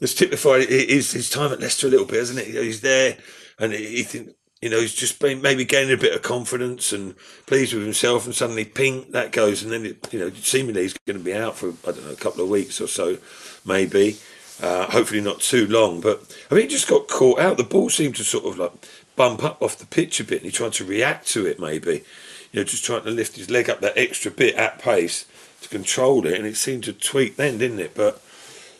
it's 0.00 0.14
typified 0.14 0.68
his 0.68 1.12
his 1.12 1.28
time 1.28 1.52
at 1.52 1.60
Leicester 1.60 1.88
a 1.88 1.90
little 1.90 2.06
bit, 2.06 2.20
isn't 2.20 2.38
it? 2.38 2.46
He's 2.46 2.80
there, 2.80 3.18
and 3.58 3.72
he 3.72 4.02
think 4.04 4.30
you 4.60 4.68
know, 4.68 4.80
he's 4.80 4.94
just 4.94 5.18
been 5.18 5.40
maybe 5.40 5.64
gaining 5.64 5.94
a 5.94 5.96
bit 5.96 6.14
of 6.14 6.22
confidence 6.22 6.92
and 6.92 7.14
pleased 7.46 7.72
with 7.72 7.82
himself, 7.82 8.26
and 8.26 8.34
suddenly, 8.34 8.64
ping, 8.64 9.06
that 9.10 9.32
goes, 9.32 9.62
and 9.62 9.72
then 9.72 9.86
it, 9.86 10.12
you 10.12 10.18
know, 10.18 10.30
seemingly 10.30 10.82
he's 10.82 10.92
going 11.06 11.18
to 11.18 11.24
be 11.24 11.34
out 11.34 11.56
for 11.56 11.70
I 11.86 11.92
don't 11.92 12.04
know 12.04 12.12
a 12.12 12.16
couple 12.16 12.44
of 12.44 12.50
weeks 12.50 12.80
or 12.80 12.86
so, 12.86 13.18
maybe. 13.64 14.18
Uh, 14.62 14.84
hopefully 14.90 15.22
not 15.22 15.40
too 15.40 15.66
long, 15.66 16.02
but 16.02 16.36
I 16.50 16.54
mean, 16.54 16.64
he 16.64 16.68
just 16.68 16.86
got 16.86 17.08
caught 17.08 17.40
out. 17.40 17.56
The 17.56 17.64
ball 17.64 17.88
seemed 17.88 18.16
to 18.16 18.24
sort 18.24 18.44
of 18.44 18.58
like 18.58 18.72
bump 19.16 19.42
up 19.42 19.62
off 19.62 19.78
the 19.78 19.86
pitch 19.86 20.20
a 20.20 20.24
bit, 20.24 20.42
and 20.42 20.44
he 20.44 20.50
tried 20.50 20.74
to 20.74 20.84
react 20.84 21.26
to 21.28 21.46
it. 21.46 21.58
Maybe, 21.58 22.04
you 22.52 22.60
know, 22.60 22.64
just 22.64 22.84
trying 22.84 23.04
to 23.04 23.10
lift 23.10 23.36
his 23.36 23.48
leg 23.48 23.70
up 23.70 23.80
that 23.80 23.96
extra 23.96 24.30
bit 24.30 24.56
at 24.56 24.78
pace 24.78 25.24
to 25.62 25.70
control 25.70 26.26
it, 26.26 26.34
and 26.34 26.46
it 26.46 26.58
seemed 26.58 26.84
to 26.84 26.92
tweak 26.92 27.36
then, 27.36 27.56
didn't 27.56 27.78
it? 27.78 27.94
But 27.94 28.22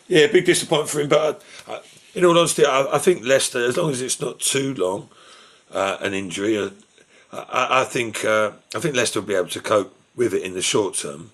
yeah, 0.07 0.27
big 0.27 0.45
disappointment 0.45 0.89
for 0.91 0.99
him. 0.99 1.09
But 1.09 1.41
I, 1.67 1.73
I, 1.73 1.81
in 2.13 2.25
all 2.25 2.37
honesty, 2.37 2.63
I, 2.63 2.97
I 2.97 2.99
think 2.99 3.25
Leicester, 3.25 3.65
as 3.65 3.75
long 3.75 3.89
as 3.89 4.03
it's 4.03 4.21
not 4.21 4.39
too 4.39 4.75
long 4.75 5.09
uh, 5.71 5.97
an 6.01 6.13
injury. 6.13 6.57
Uh, 6.57 6.69
I, 7.31 7.81
I, 7.81 7.83
think 7.85 8.25
uh, 8.25 8.51
I 8.75 8.79
think 8.79 8.95
Leicester 8.95 9.21
will 9.21 9.27
be 9.27 9.35
able 9.35 9.49
to 9.49 9.61
cope 9.61 9.95
with 10.15 10.33
it 10.33 10.43
in 10.43 10.53
the 10.53 10.61
short 10.61 10.95
term. 10.95 11.31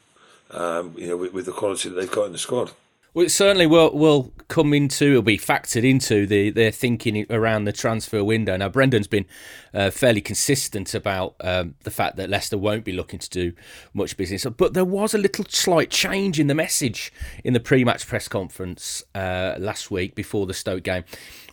Um, 0.50 0.93
you 0.97 1.08
know, 1.08 1.17
with, 1.17 1.34
with, 1.34 1.45
the 1.45 1.52
quality 1.52 1.89
that 1.89 1.95
they've 1.95 2.10
got 2.10 2.28
in 2.28 2.32
the 2.32 2.38
squad. 2.38 2.71
Well, 3.13 3.26
it 3.26 3.32
certainly 3.32 3.65
will 3.65 3.91
will 3.91 4.32
come 4.47 4.73
into, 4.73 5.08
it'll 5.08 5.21
be 5.23 5.38
factored 5.38 5.84
into 5.84 6.28
the 6.28 6.52
their 6.52 6.71
thinking 6.71 7.26
around 7.32 7.65
the 7.65 7.73
transfer 7.73 8.23
window. 8.23 8.56
Now, 8.56 8.69
Brendan's 8.69 9.08
been 9.08 9.26
uh, 9.73 9.89
fairly 9.89 10.21
consistent 10.21 10.93
about 10.93 11.36
um, 11.41 11.73
the 11.84 11.89
fact 11.89 12.15
that 12.17 12.30
Leicester 12.30 12.58
won't 12.58 12.84
be 12.84 12.91
looking 12.91 13.19
to 13.19 13.30
do 13.30 13.54
much 13.93 14.17
business, 14.17 14.45
but 14.45 14.73
there 14.73 14.86
was 14.86 15.13
a 15.13 15.17
little 15.17 15.45
slight 15.50 15.89
change 15.89 16.39
in 16.39 16.45
the 16.45 16.54
message 16.54 17.12
in 17.43 17.54
the 17.54 17.60
pre-match 17.60 18.06
press 18.06 18.28
conference 18.28 19.04
uh, 19.15 19.56
last 19.58 19.89
week 19.89 20.13
before 20.13 20.45
the 20.45 20.54
Stoke 20.54 20.84
game 20.84 21.04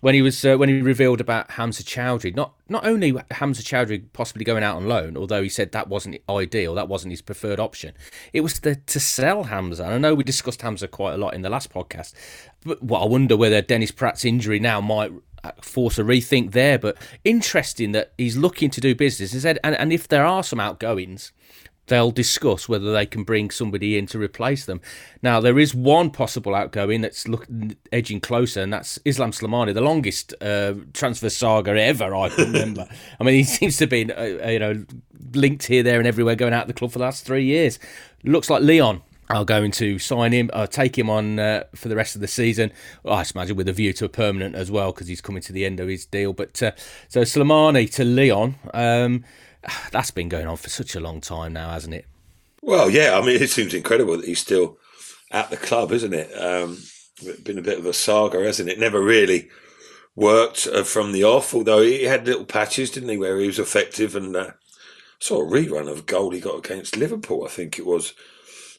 when 0.03 0.15
he 0.15 0.21
was 0.21 0.45
uh, 0.45 0.57
when 0.57 0.69
he 0.69 0.83
revealed 0.83 1.21
about 1.21 1.53
Hamza 1.53 1.83
Choudhury. 1.83 2.37
Not 2.37 2.53
not 2.69 2.87
only 2.87 3.15
Hamza 3.31 3.63
Choudhury 3.63 4.05
possibly 4.13 4.45
going 4.45 4.63
out 4.63 4.77
on 4.77 4.89
loan, 4.89 5.17
although 5.17 5.43
he 5.43 5.49
said 5.49 5.73
that 5.73 5.89
wasn't 5.89 6.17
ideal, 6.29 6.75
that 6.75 6.89
wasn't 6.89 7.13
his 7.13 7.21
preferred 7.21 7.61
option. 7.61 7.95
It 8.33 8.41
was 8.41 8.61
the, 8.61 8.77
to 8.77 9.01
sell 9.01 9.45
Hamza. 9.45 9.85
And 9.85 9.93
I 9.93 9.99
know 9.99 10.15
we 10.15 10.25
discussed 10.25 10.63
Hamza 10.63 10.89
quite 10.89 11.15
a 11.15 11.19
lot 11.19 11.35
in 11.35 11.43
the 11.43 11.51
last 11.51 11.71
podcast, 11.71 12.15
but 12.65 12.83
well, 12.83 13.03
I 13.03 13.07
wonder 13.07 13.37
whether 13.37 13.61
Dennis 13.61 13.91
Praet's 13.91 14.25
injury 14.25 14.59
now 14.59 14.81
might 14.81 15.13
uh, 15.43 15.53
force 15.61 15.99
a 15.99 16.03
rethink 16.03 16.53
there. 16.53 16.79
But 16.79 16.97
interesting 17.23 17.93
that 17.93 18.15
he's 18.17 18.37
looking 18.37 18.71
to 18.71 18.81
do 18.81 18.95
business. 18.95 19.33
He 19.33 19.41
said, 19.41 19.59
and, 19.63 19.75
and 19.75 19.93
if 19.93 20.09
there 20.09 20.25
are 20.25 20.43
some 20.43 20.61
outgoings, 20.61 21.33
they'll 21.87 22.11
discuss 22.11 22.69
whether 22.69 22.93
they 22.93 23.07
can 23.07 23.25
bring 23.25 23.51
somebody 23.51 23.99
in 23.99 24.07
to 24.07 24.19
replace 24.19 24.65
them. 24.65 24.81
Now, 25.23 25.41
there 25.41 25.59
is 25.59 25.75
one 25.75 26.11
possible 26.11 26.55
outgoing 26.55 27.01
that's 27.01 27.29
look, 27.29 27.47
edging 27.93 28.21
closer, 28.21 28.63
and 28.63 28.73
that's 28.73 28.99
Islam 29.05 29.33
Slimani, 29.33 29.75
the 29.75 29.81
longest 29.81 30.35
uh, 30.41 30.75
transfer 30.93 31.31
saga 31.31 31.71
ever 31.81 32.15
I 32.15 32.29
can 32.29 32.53
remember. 32.53 32.89
I 33.21 33.25
mean, 33.25 33.35
he 33.35 33.45
seems 33.45 33.77
to 33.79 33.87
be, 33.87 34.11
uh, 34.13 34.49
you 34.49 34.59
know, 34.59 34.85
linked 35.33 35.67
here, 35.67 35.83
there, 35.83 35.99
and 35.99 36.07
everywhere, 36.07 36.37
going 36.37 36.55
out 36.55 36.63
of 36.63 36.69
the 36.69 36.75
club 36.75 36.93
for 36.93 36.99
the 36.99 37.05
last 37.05 37.25
three 37.25 37.45
years. 37.45 37.79
Looks 38.23 38.49
like 38.49 38.63
Lyon 38.63 39.03
are 39.31 39.45
going 39.45 39.71
to 39.73 39.99
sign 39.99 40.33
him, 40.33 40.51
uh, 40.53 40.67
take 40.67 40.99
him 40.99 41.09
on 41.09 41.39
uh, 41.39 41.65
for 41.75 41.89
the 41.89 41.97
rest 41.97 42.15
of 42.15 42.21
the 42.21 42.29
season. 42.29 42.71
Well, 43.03 43.15
I 43.15 43.25
imagine 43.35 43.57
with 43.57 43.69
a 43.69 43.73
view 43.73 43.93
to 43.95 44.05
a 44.05 44.09
permanent 44.09 44.55
as 44.55 44.71
well, 44.71 44.93
because 44.93 45.09
he's 45.09 45.21
coming 45.21 45.43
to 45.43 45.53
the 45.53 45.65
end 45.65 45.81
of 45.81 45.89
his 45.89 46.07
deal. 46.07 46.33
But 46.33 46.63
uh, 46.63 46.73
so 47.09 47.23
Slimani 47.23 47.91
to 47.95 48.05
Lyon. 48.05 48.57
um, 48.73 49.25
that's 49.91 50.11
been 50.11 50.29
going 50.29 50.47
on 50.47 50.57
for 50.57 50.69
such 50.69 50.95
a 50.95 51.01
long 51.01 51.21
time 51.21 51.53
now, 51.53 51.71
hasn't 51.71 51.95
it? 51.95 52.07
Well, 52.63 52.91
yeah. 52.91 53.19
I 53.19 53.25
mean, 53.25 53.43
it 53.43 53.51
seems 53.51 53.75
incredible 53.75 54.17
that 54.17 54.27
he's 54.27 54.41
still 54.41 54.79
at 55.31 55.51
the 55.51 55.57
club, 55.57 55.93
isn't 55.93 56.15
it? 56.15 56.31
Um, 56.33 56.79
been 57.43 57.59
a 57.59 57.63
bit 57.63 57.79
of 57.79 57.87
a 57.87 57.93
saga, 57.93 58.43
hasn't 58.43 58.69
it? 58.69 58.79
Never 58.79 59.01
really 59.01 59.49
worked 60.17 60.67
uh, 60.67 60.85
from 60.85 61.13
the 61.13 61.25
off, 61.25 61.55
although 61.55 61.83
he 61.83 62.05
had 62.05 62.27
little 62.27 62.45
patches, 62.45 62.91
didn't 62.91 63.09
he, 63.09 63.19
where 63.19 63.39
he 63.39 63.47
was 63.47 63.59
effective 63.59 64.15
and 64.15 64.35
uh, 64.37 64.51
saw 65.19 65.41
a 65.41 65.51
rerun 65.51 65.91
of 65.91 66.01
a 66.01 66.03
goal 66.03 66.31
he 66.31 66.41
got 66.41 66.65
against 66.65 66.97
Liverpool, 66.97 67.45
I 67.45 67.49
think 67.49 67.79
it 67.79 67.87
was, 67.87 68.15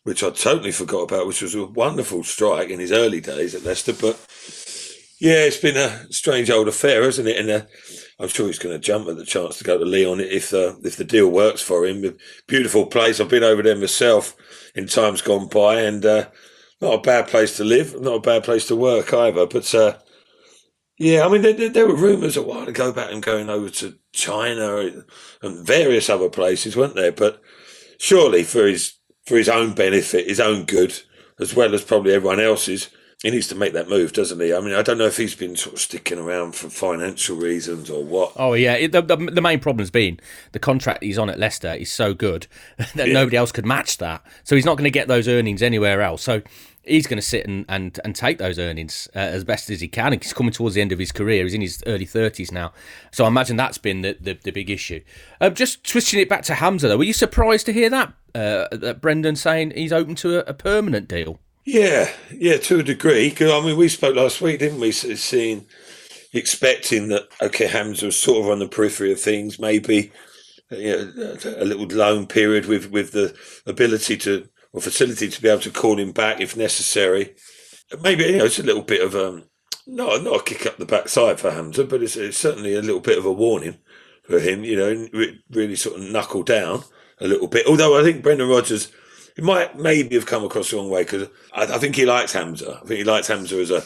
which 0.04 0.24
I 0.24 0.30
totally 0.30 0.72
forgot 0.72 1.04
about, 1.04 1.28
which 1.28 1.42
was 1.42 1.56
a 1.56 1.66
wonderful 1.66 2.24
strike 2.24 2.70
in 2.70 2.80
his 2.80 2.92
early 2.92 3.22
days 3.22 3.56
at 3.56 3.64
Leicester. 3.64 3.94
But 3.94 4.16
yeah, 5.20 5.46
it's 5.46 5.58
been 5.58 5.78
a 5.78 6.12
strange 6.12 6.50
old 6.50 6.68
affair, 6.68 7.04
hasn't 7.04 7.28
it? 7.28 7.38
And 7.38 7.50
uh, 7.50 7.66
I'm 8.20 8.28
sure 8.28 8.48
he's 8.48 8.60
going 8.60 8.76
to 8.76 8.80
jump 8.80 9.08
at 9.08 9.18
the 9.18 9.26
chance 9.26 9.58
to 9.58 9.64
go 9.64 9.78
to 9.78 9.86
Lyon 9.86 10.20
if 10.20 10.54
uh, 10.54 10.76
if 10.84 10.98
the 10.98 11.04
deal 11.04 11.30
works 11.30 11.62
for 11.62 11.86
him. 11.86 12.18
Beautiful 12.48 12.86
place. 12.86 13.20
I've 13.20 13.30
been 13.30 13.44
over 13.44 13.64
there 13.64 13.78
myself 13.78 14.36
in 14.76 14.88
times 14.88 15.22
gone 15.22 15.48
by, 15.48 15.82
and 15.82 16.06
uh, 16.06 16.26
not 16.82 16.96
a 16.96 17.02
bad 17.02 17.28
place 17.28 17.56
to 17.58 17.64
live, 17.64 18.00
not 18.02 18.16
a 18.16 18.20
bad 18.20 18.44
place 18.44 18.68
to 18.68 18.76
work 18.76 19.14
either. 19.14 19.46
But 19.46 19.74
uh, 19.74 19.98
yeah, 20.98 21.26
I 21.26 21.30
mean, 21.30 21.42
there, 21.42 21.70
there, 21.70 21.88
were 21.88 21.96
rumours 21.96 22.38
a 22.38 22.42
while 22.42 22.68
ago 22.68 22.90
about 22.90 23.12
him 23.12 23.22
going 23.22 23.50
over 23.50 23.70
to 23.70 23.98
China 24.14 25.04
and 25.42 25.66
various 25.66 26.10
other 26.10 26.30
places, 26.30 26.76
weren't 26.76 26.96
there? 26.96 27.12
But 27.12 27.42
surely 27.98 28.44
for 28.44 28.68
his 28.68 28.98
for 29.26 29.38
his 29.38 29.50
own 29.50 29.74
benefit, 29.74 30.28
his 30.28 30.40
own 30.40 30.66
good, 30.66 31.00
as 31.40 31.56
well 31.56 31.74
as 31.74 31.84
probably 31.84 32.14
everyone 32.14 32.40
else's, 32.40 32.90
he 33.26 33.32
needs 33.32 33.48
to 33.48 33.56
make 33.56 33.74
that 33.74 33.90
move, 33.90 34.14
doesn't 34.14 34.40
he? 34.40 34.54
I 34.54 34.60
mean, 34.60 34.76
I 34.76 34.84
don't 34.84 35.00
know 35.00 35.08
if 35.08 35.18
he's 35.18 35.34
been 35.34 35.56
sort 35.56 35.74
of 35.74 35.80
sticking 35.80 36.20
around 36.20 36.56
for 36.56 36.70
financial 36.70 37.36
reasons 37.36 37.90
or 37.90 38.04
what. 38.04 38.34
Oh 38.36 38.54
yeah, 38.54 38.88
the, 38.88 39.02
the, 39.02 39.16
the 39.16 39.42
main 39.42 39.60
problem's 39.60 39.90
been 39.90 40.20
the 40.52 40.60
contract 40.60 41.04
he's 41.04 41.18
on 41.18 41.30
at 41.30 41.40
Leicester 41.40 41.74
is 41.74 41.92
so 41.92 42.14
good 42.14 42.46
that 42.78 43.08
yeah. 43.08 43.14
nobody 43.14 43.36
else 43.36 43.52
could 43.52 43.66
match 43.66 43.98
that. 43.98 44.24
So 44.44 44.56
he's 44.56 44.66
not 44.66 44.78
going 44.78 44.86
to 44.86 44.92
get 44.92 45.08
those 45.08 45.28
earnings 45.28 45.64
anywhere 45.64 46.02
else. 46.02 46.22
So 46.22 46.44
he's 46.84 47.08
going 47.08 47.18
to 47.18 47.22
sit 47.22 47.48
and, 47.48 47.66
and, 47.68 48.00
and 48.04 48.16
take 48.16 48.38
those 48.38 48.60
earnings 48.60 49.10
uh, 49.16 49.20
as 49.20 49.44
best 49.44 49.70
as 49.70 49.82
he 49.82 49.88
can. 49.88 50.14
He's 50.14 50.34
coming 50.34 50.52
towards 50.52 50.76
the 50.76 50.82
end 50.82 50.92
of 50.92 51.00
his 51.00 51.12
career. 51.12 51.44
He's 51.44 51.54
in 51.54 51.62
his 51.62 51.84
early 51.88 52.06
30s 52.06 52.52
now. 52.52 52.74
So 53.12 53.26
I 53.26 53.28
imagine 53.28 53.58
that's 53.58 53.78
been 53.78 54.02
the, 54.02 54.18
the, 54.20 54.34
the 54.44 54.52
big 54.52 54.70
issue. 54.70 55.02
Um, 55.42 55.54
just 55.56 55.86
switching 55.88 56.20
it 56.20 56.30
back 56.30 56.44
to 56.44 56.56
Hamza, 56.56 56.88
though, 56.88 56.98
were 56.98 57.04
you 57.04 57.14
surprised 57.14 57.66
to 57.66 57.74
hear 57.74 57.90
that, 57.90 58.14
uh, 58.34 58.68
that 58.72 59.02
Brendan 59.02 59.36
saying 59.36 59.72
he's 59.72 59.94
open 59.94 60.16
to 60.16 60.40
a, 60.40 60.52
a, 60.52 60.54
permanent 60.54 61.08
deal? 61.08 61.40
Yeah, 61.66 62.12
yeah, 62.32 62.58
to 62.58 62.80
a 62.80 62.84
degree. 62.84 63.30
Because, 63.30 63.52
I 63.52 63.66
mean, 63.66 63.78
we 63.78 63.90
spoke 63.90 64.16
last 64.16 64.42
week, 64.42 64.60
didn't 64.60 64.80
we? 64.80 64.92
Seeing, 64.92 65.66
expecting 66.34 67.08
that, 67.10 67.28
okay, 67.42 67.68
Hamza 67.68 68.08
was 68.08 68.20
sort 68.20 68.44
of 68.44 68.52
on 68.52 68.60
the 68.60 68.68
periphery 68.68 69.12
of 69.12 69.20
things, 69.20 69.60
maybe. 69.60 70.12
You 70.72 71.14
know, 71.16 71.38
a 71.58 71.66
little 71.66 71.86
loan 71.88 72.28
period 72.28 72.66
with, 72.66 72.92
with 72.92 73.12
the 73.12 73.36
ability 73.68 74.18
to 74.18 74.50
or 74.74 74.82
facility 74.82 75.30
to 75.30 75.42
be 75.42 75.48
able 75.48 75.62
to 75.62 75.72
call 75.72 75.98
him 75.98 76.12
back 76.12 76.42
if 76.42 76.58
necessary. 76.58 77.36
Maybe 78.02 78.26
you 78.26 78.38
know 78.38 78.46
it's 78.46 78.60
a 78.60 78.64
little 78.64 78.82
bit 78.82 79.02
of 79.02 79.16
um 79.16 79.46
not 79.88 80.24
not 80.24 80.42
a 80.42 80.44
kick 80.44 80.66
up 80.66 80.78
the 80.78 80.86
backside 80.86 81.40
for 81.40 81.52
Hamza, 81.52 81.86
but 81.86 82.04
it's, 82.04 82.18
it's 82.18 82.38
certainly 82.38 82.76
a 82.76 82.82
little 82.82 83.00
bit 83.00 83.18
of 83.18 83.26
a 83.26 83.32
warning 83.32 83.78
for 84.24 84.40
him. 84.40 84.64
You 84.66 84.76
know, 84.76 85.30
really 85.50 85.76
sort 85.76 85.98
of 86.00 86.12
knuckle 86.12 86.44
down 86.44 86.84
a 87.22 87.28
little 87.28 87.48
bit. 87.48 87.68
Although 87.68 87.98
I 87.98 88.04
think 88.04 88.22
Brendan 88.22 88.50
Rodgers. 88.50 88.92
He 89.36 89.42
might 89.42 89.78
maybe 89.78 90.16
have 90.16 90.26
come 90.26 90.46
across 90.46 90.72
the 90.72 90.78
wrong 90.78 90.90
way 90.90 91.04
because 91.04 91.28
I, 91.54 91.64
I, 91.64 91.78
think 91.78 91.96
he 91.96 92.06
likes 92.06 92.32
Hamza. 92.34 92.80
I 92.82 92.88
think 92.88 93.00
he 93.00 93.04
likes 93.04 93.28
Hamza 93.28 93.60
as 93.60 93.72
a, 93.72 93.84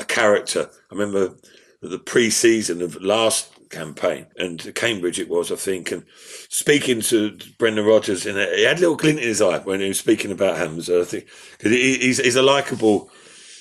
a 0.00 0.04
character. 0.04 0.70
I 0.90 0.94
remember 0.94 1.34
the 1.80 1.98
pre-season 1.98 2.80
of 2.82 3.00
last 3.02 3.52
campaign, 3.70 4.26
and 4.36 4.72
Cambridge 4.76 5.18
it 5.18 5.28
was, 5.28 5.50
I 5.50 5.56
think. 5.56 5.90
And 5.90 6.04
speaking 6.48 7.00
to 7.00 7.36
Brendan 7.58 7.84
Rodgers, 7.84 8.24
it, 8.24 8.36
he 8.56 8.62
had 8.62 8.76
a 8.76 8.80
little 8.80 8.96
glint 8.96 9.18
in 9.18 9.26
his 9.26 9.42
eye 9.42 9.58
when 9.58 9.80
he 9.80 9.88
was 9.88 9.98
speaking 9.98 10.30
about 10.30 10.58
Hamza. 10.58 11.00
I 11.00 11.04
think 11.04 11.26
because 11.58 11.72
he's, 11.72 12.18
he's 12.18 12.36
a 12.36 12.42
likable 12.42 13.10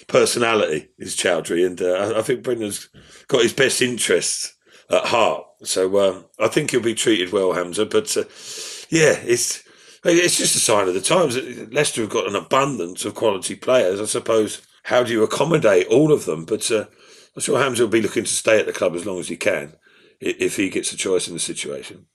personality, 0.07 0.89
is 0.99 1.15
Choudhury, 1.15 1.65
and 1.65 1.81
uh, 1.81 2.13
I 2.15 2.21
think 2.21 2.43
Brendan's 2.43 2.89
got 3.27 3.41
his 3.41 3.53
best 3.53 3.81
interests 3.81 4.53
at 4.91 5.05
heart. 5.05 5.45
So 5.63 5.99
um, 5.99 6.25
I 6.39 6.47
think 6.47 6.71
he'll 6.71 6.81
be 6.81 6.93
treated 6.93 7.31
well, 7.31 7.53
Hamza. 7.53 7.85
But 7.85 8.15
uh, 8.15 8.25
yeah, 8.89 9.15
it's 9.23 9.63
it's 10.03 10.37
just 10.37 10.55
a 10.55 10.59
sign 10.59 10.87
of 10.87 10.93
the 10.93 11.01
times. 11.01 11.37
Leicester 11.71 12.01
have 12.01 12.09
got 12.09 12.27
an 12.27 12.35
abundance 12.35 13.05
of 13.05 13.15
quality 13.15 13.55
players. 13.55 14.01
I 14.01 14.05
suppose 14.05 14.61
how 14.83 15.03
do 15.03 15.11
you 15.11 15.23
accommodate 15.23 15.87
all 15.87 16.11
of 16.11 16.25
them? 16.25 16.45
But 16.45 16.69
uh, 16.71 16.85
I'm 17.35 17.41
sure 17.41 17.59
Hamza 17.59 17.83
will 17.83 17.89
be 17.89 18.01
looking 18.01 18.23
to 18.23 18.29
stay 18.29 18.59
at 18.59 18.65
the 18.65 18.73
club 18.73 18.95
as 18.95 19.05
long 19.05 19.19
as 19.19 19.27
he 19.27 19.37
can 19.37 19.73
if 20.19 20.55
he 20.55 20.69
gets 20.69 20.93
a 20.93 20.97
choice 20.97 21.27
in 21.27 21.33
the 21.33 21.39
situation. 21.39 22.05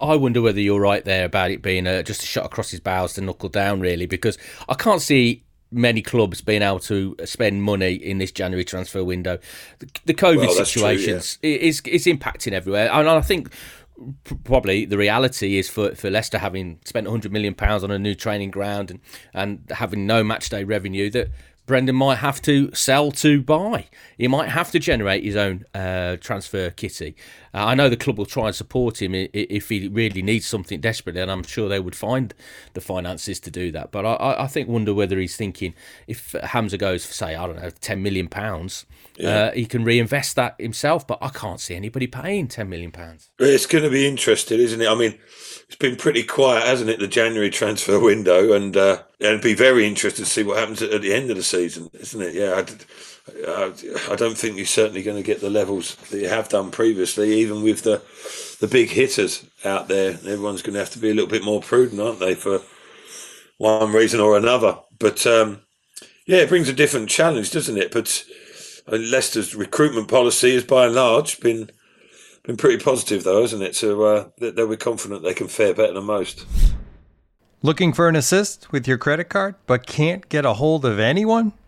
I 0.00 0.16
wonder 0.16 0.42
whether 0.42 0.60
you're 0.60 0.80
right 0.80 1.04
there 1.04 1.24
about 1.24 1.52
it 1.52 1.62
being 1.62 1.86
a, 1.86 2.02
just 2.02 2.24
a 2.24 2.26
shot 2.26 2.44
across 2.44 2.70
his 2.70 2.80
bows 2.80 3.14
to 3.14 3.20
knuckle 3.20 3.48
down, 3.48 3.80
really, 3.80 4.06
because 4.06 4.36
I 4.68 4.74
can't 4.74 5.00
see 5.00 5.44
many 5.70 6.02
clubs 6.02 6.40
being 6.40 6.62
able 6.62 6.80
to 6.80 7.16
spend 7.24 7.62
money 7.62 7.94
in 7.94 8.18
this 8.18 8.32
January 8.32 8.64
transfer 8.64 9.04
window. 9.04 9.38
The, 9.78 9.88
the 10.06 10.14
COVID 10.14 10.38
well, 10.38 10.64
situations 10.64 11.36
true, 11.36 11.50
yeah. 11.50 11.56
is 11.56 11.80
is 11.82 12.06
impacting 12.06 12.52
everywhere, 12.52 12.90
and 12.92 13.08
I 13.08 13.20
think 13.20 13.52
probably 14.44 14.84
the 14.84 14.98
reality 14.98 15.58
is 15.58 15.68
for, 15.68 15.94
for 15.94 16.10
Leicester 16.10 16.38
having 16.38 16.78
spent 16.84 17.06
100 17.06 17.32
million 17.32 17.54
pounds 17.54 17.84
on 17.84 17.90
a 17.90 17.98
new 17.98 18.14
training 18.14 18.50
ground 18.50 18.90
and 18.90 19.00
and 19.34 19.70
having 19.70 20.06
no 20.06 20.22
match 20.22 20.48
day 20.48 20.64
revenue 20.64 21.10
that 21.10 21.30
Brendan 21.66 21.94
might 21.94 22.16
have 22.16 22.42
to 22.42 22.74
sell 22.74 23.12
to 23.12 23.40
buy. 23.40 23.86
He 24.18 24.26
might 24.26 24.48
have 24.48 24.70
to 24.72 24.78
generate 24.78 25.22
his 25.22 25.36
own 25.36 25.64
uh, 25.74 26.16
transfer 26.16 26.70
kitty. 26.70 27.14
Uh, 27.54 27.66
I 27.66 27.74
know 27.74 27.88
the 27.88 27.96
club 27.96 28.18
will 28.18 28.26
try 28.26 28.46
and 28.46 28.54
support 28.54 29.02
him 29.02 29.14
if 29.14 29.68
he 29.68 29.88
really 29.88 30.22
needs 30.22 30.46
something 30.46 30.80
desperately, 30.80 31.20
and 31.20 31.30
I'm 31.30 31.42
sure 31.42 31.68
they 31.68 31.80
would 31.80 31.96
find 31.96 32.34
the 32.74 32.80
finances 32.80 33.40
to 33.40 33.50
do 33.50 33.70
that. 33.72 33.90
But 33.90 34.06
I, 34.06 34.44
I 34.44 34.46
think 34.46 34.68
wonder 34.68 34.94
whether 34.94 35.18
he's 35.18 35.36
thinking 35.36 35.74
if 36.06 36.32
Hamza 36.32 36.78
goes 36.78 37.04
for 37.04 37.12
say 37.12 37.34
I 37.34 37.46
don't 37.46 37.60
know 37.60 37.70
ten 37.80 38.02
million 38.02 38.28
pounds, 38.28 38.86
yeah. 39.16 39.28
uh, 39.28 39.52
he 39.52 39.66
can 39.66 39.84
reinvest 39.84 40.36
that 40.36 40.54
himself. 40.58 41.06
But 41.06 41.18
I 41.20 41.28
can't 41.28 41.60
see 41.60 41.74
anybody 41.74 42.06
paying 42.06 42.48
ten 42.48 42.68
million 42.68 42.90
pounds. 42.90 43.30
It's 43.38 43.66
going 43.66 43.84
to 43.84 43.90
be 43.90 44.06
interesting, 44.06 44.58
isn't 44.58 44.80
it? 44.80 44.88
I 44.88 44.94
mean 44.94 45.18
it's 45.72 45.78
been 45.78 45.96
pretty 45.96 46.22
quiet, 46.22 46.64
hasn't 46.64 46.90
it? 46.90 46.98
The 46.98 47.08
January 47.08 47.48
transfer 47.48 47.98
window, 47.98 48.52
and 48.52 48.76
uh, 48.76 49.04
it'd 49.18 49.40
be 49.40 49.54
very 49.54 49.86
interesting 49.86 50.26
to 50.26 50.30
see 50.30 50.42
what 50.42 50.58
happens 50.58 50.82
at, 50.82 51.00
the 51.00 51.14
end 51.14 51.30
of 51.30 51.36
the 51.38 51.42
season, 51.42 51.88
isn't 51.94 52.20
it? 52.20 52.34
Yeah, 52.34 52.56
I, 52.56 52.66
I, 53.28 54.16
don't 54.16 54.36
think 54.36 54.56
you're 54.56 54.66
certainly 54.66 55.02
going 55.02 55.16
to 55.16 55.22
get 55.22 55.40
the 55.40 55.50
levels 55.50 55.94
that 56.10 56.18
you 56.18 56.28
have 56.28 56.48
done 56.48 56.70
previously, 56.70 57.32
even 57.40 57.62
with 57.62 57.82
the 57.82 58.02
the 58.60 58.66
big 58.66 58.90
hitters 58.90 59.44
out 59.64 59.88
there. 59.88 60.12
Everyone's 60.12 60.62
going 60.62 60.74
to 60.74 60.80
have 60.80 60.90
to 60.90 60.98
be 60.98 61.10
a 61.10 61.14
little 61.14 61.30
bit 61.30 61.44
more 61.44 61.60
prudent, 61.60 62.00
aren't 62.00 62.18
they, 62.18 62.34
for 62.34 62.62
one 63.58 63.92
reason 63.92 64.18
or 64.18 64.36
another? 64.36 64.76
But 64.98 65.24
um, 65.26 65.60
yeah, 66.26 66.38
it 66.38 66.48
brings 66.48 66.68
a 66.68 66.72
different 66.72 67.10
challenge, 67.10 67.52
doesn't 67.52 67.78
it? 67.78 67.92
But 67.92 68.24
uh, 68.88 68.96
Leicester's 68.96 69.54
recruitment 69.54 70.08
policy 70.08 70.54
has, 70.54 70.64
by 70.64 70.86
and 70.86 70.94
large, 70.94 71.38
been 71.40 71.70
been 72.42 72.56
pretty 72.56 72.82
positive 72.82 73.22
though, 73.22 73.42
hasn't 73.42 73.62
it? 73.62 73.76
So 73.76 74.02
uh, 74.02 74.28
they'll 74.38 74.68
be 74.68 74.76
confident 74.76 75.22
they 75.22 75.34
can 75.34 75.48
fare 75.48 75.74
better 75.74 75.94
than 75.94 76.04
most. 76.04 76.44
Looking 77.62 77.92
for 77.92 78.08
an 78.08 78.16
assist 78.16 78.72
with 78.72 78.88
your 78.88 78.98
credit 78.98 79.28
card, 79.28 79.54
but 79.66 79.86
can't 79.86 80.28
get 80.28 80.44
a 80.44 80.54
hold 80.54 80.84
of 80.84 80.98
anyone? 80.98 81.52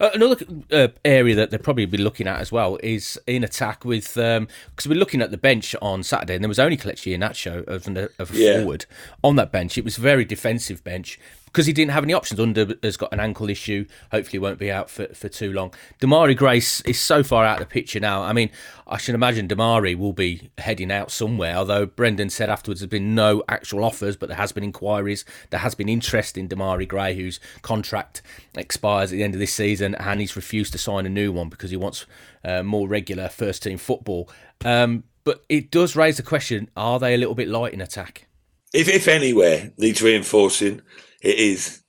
Uh, 0.00 0.10
another 0.14 0.36
uh, 0.70 0.88
area 1.04 1.34
that 1.34 1.50
they'll 1.50 1.58
probably 1.58 1.84
be 1.84 1.98
looking 1.98 2.28
at 2.28 2.40
as 2.40 2.52
well 2.52 2.78
is 2.82 3.18
in 3.26 3.42
attack 3.42 3.84
with 3.84 4.14
because 4.14 4.38
um, 4.38 4.48
we're 4.86 4.94
looking 4.94 5.20
at 5.20 5.30
the 5.30 5.36
bench 5.36 5.74
on 5.82 6.02
Saturday 6.02 6.34
and 6.34 6.44
there 6.44 6.48
was 6.48 6.58
only 6.58 6.76
Kelechi 6.76 7.16
Iheanacho 7.16 7.66
of, 7.66 7.88
of 8.18 8.34
a 8.34 8.38
yeah. 8.38 8.58
forward 8.58 8.86
on 9.24 9.36
that 9.36 9.50
bench. 9.50 9.76
It 9.76 9.84
was 9.84 9.98
a 9.98 10.00
very 10.00 10.24
defensive 10.24 10.84
bench 10.84 11.18
because 11.48 11.66
he 11.66 11.72
didn't 11.72 11.92
have 11.92 12.04
any 12.04 12.12
options. 12.12 12.38
Under 12.38 12.74
has 12.82 12.96
got 12.96 13.12
an 13.12 13.20
ankle 13.20 13.50
issue. 13.50 13.86
Hopefully, 14.10 14.38
won't 14.38 14.58
be 14.58 14.70
out 14.70 14.90
for, 14.90 15.06
for 15.14 15.28
too 15.28 15.52
long. 15.52 15.72
Demarai 16.00 16.36
Gray 16.36 16.58
is 16.58 17.00
so 17.00 17.22
far 17.22 17.44
out 17.44 17.60
of 17.60 17.68
the 17.68 17.72
picture 17.72 18.00
now. 18.00 18.22
I 18.22 18.32
mean, 18.32 18.50
I 18.86 18.96
should 18.96 19.14
imagine 19.14 19.48
Demarai 19.48 19.96
will 19.96 20.12
be 20.12 20.50
heading 20.58 20.92
out 20.92 21.10
somewhere. 21.10 21.56
Although 21.56 21.86
Brendan 21.86 22.30
said 22.30 22.50
afterwards 22.50 22.80
there's 22.80 22.90
been 22.90 23.14
no 23.14 23.42
actual 23.48 23.84
offers, 23.84 24.16
but 24.16 24.28
there 24.28 24.36
has 24.36 24.52
been 24.52 24.64
inquiries. 24.64 25.24
There 25.50 25.60
has 25.60 25.74
been 25.74 25.88
interest 25.88 26.38
in 26.38 26.48
Demarai 26.48 26.86
Gray, 26.86 27.14
whose 27.14 27.40
contract 27.62 28.22
expires 28.54 29.12
at 29.12 29.16
the 29.16 29.24
end 29.24 29.34
of 29.34 29.40
this 29.40 29.54
season, 29.54 29.94
and 29.96 30.20
he's 30.20 30.36
refused 30.36 30.72
to 30.72 30.78
sign 30.78 31.06
a 31.06 31.10
new 31.10 31.32
one 31.32 31.48
because 31.48 31.70
he 31.70 31.76
wants 31.76 32.06
uh, 32.44 32.62
more 32.62 32.88
regular 32.88 33.28
first 33.28 33.62
team 33.62 33.78
football. 33.78 34.28
Um, 34.64 35.04
but 35.24 35.44
it 35.48 35.70
does 35.70 35.96
raise 35.96 36.16
the 36.16 36.22
question: 36.22 36.70
Are 36.76 36.98
they 36.98 37.14
a 37.14 37.18
little 37.18 37.34
bit 37.34 37.48
light 37.48 37.74
in 37.74 37.80
attack? 37.80 38.27
If, 38.72 38.88
if 38.88 39.08
anywhere 39.08 39.72
needs 39.78 40.02
reinforcing, 40.02 40.82
it 41.22 41.38
is 41.38 41.82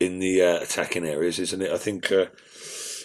in 0.00 0.18
the 0.18 0.42
uh, 0.42 0.60
attacking 0.60 1.06
areas, 1.06 1.38
isn't 1.38 1.62
it? 1.62 1.70
I 1.70 1.78
think, 1.78 2.10
uh, 2.10 2.26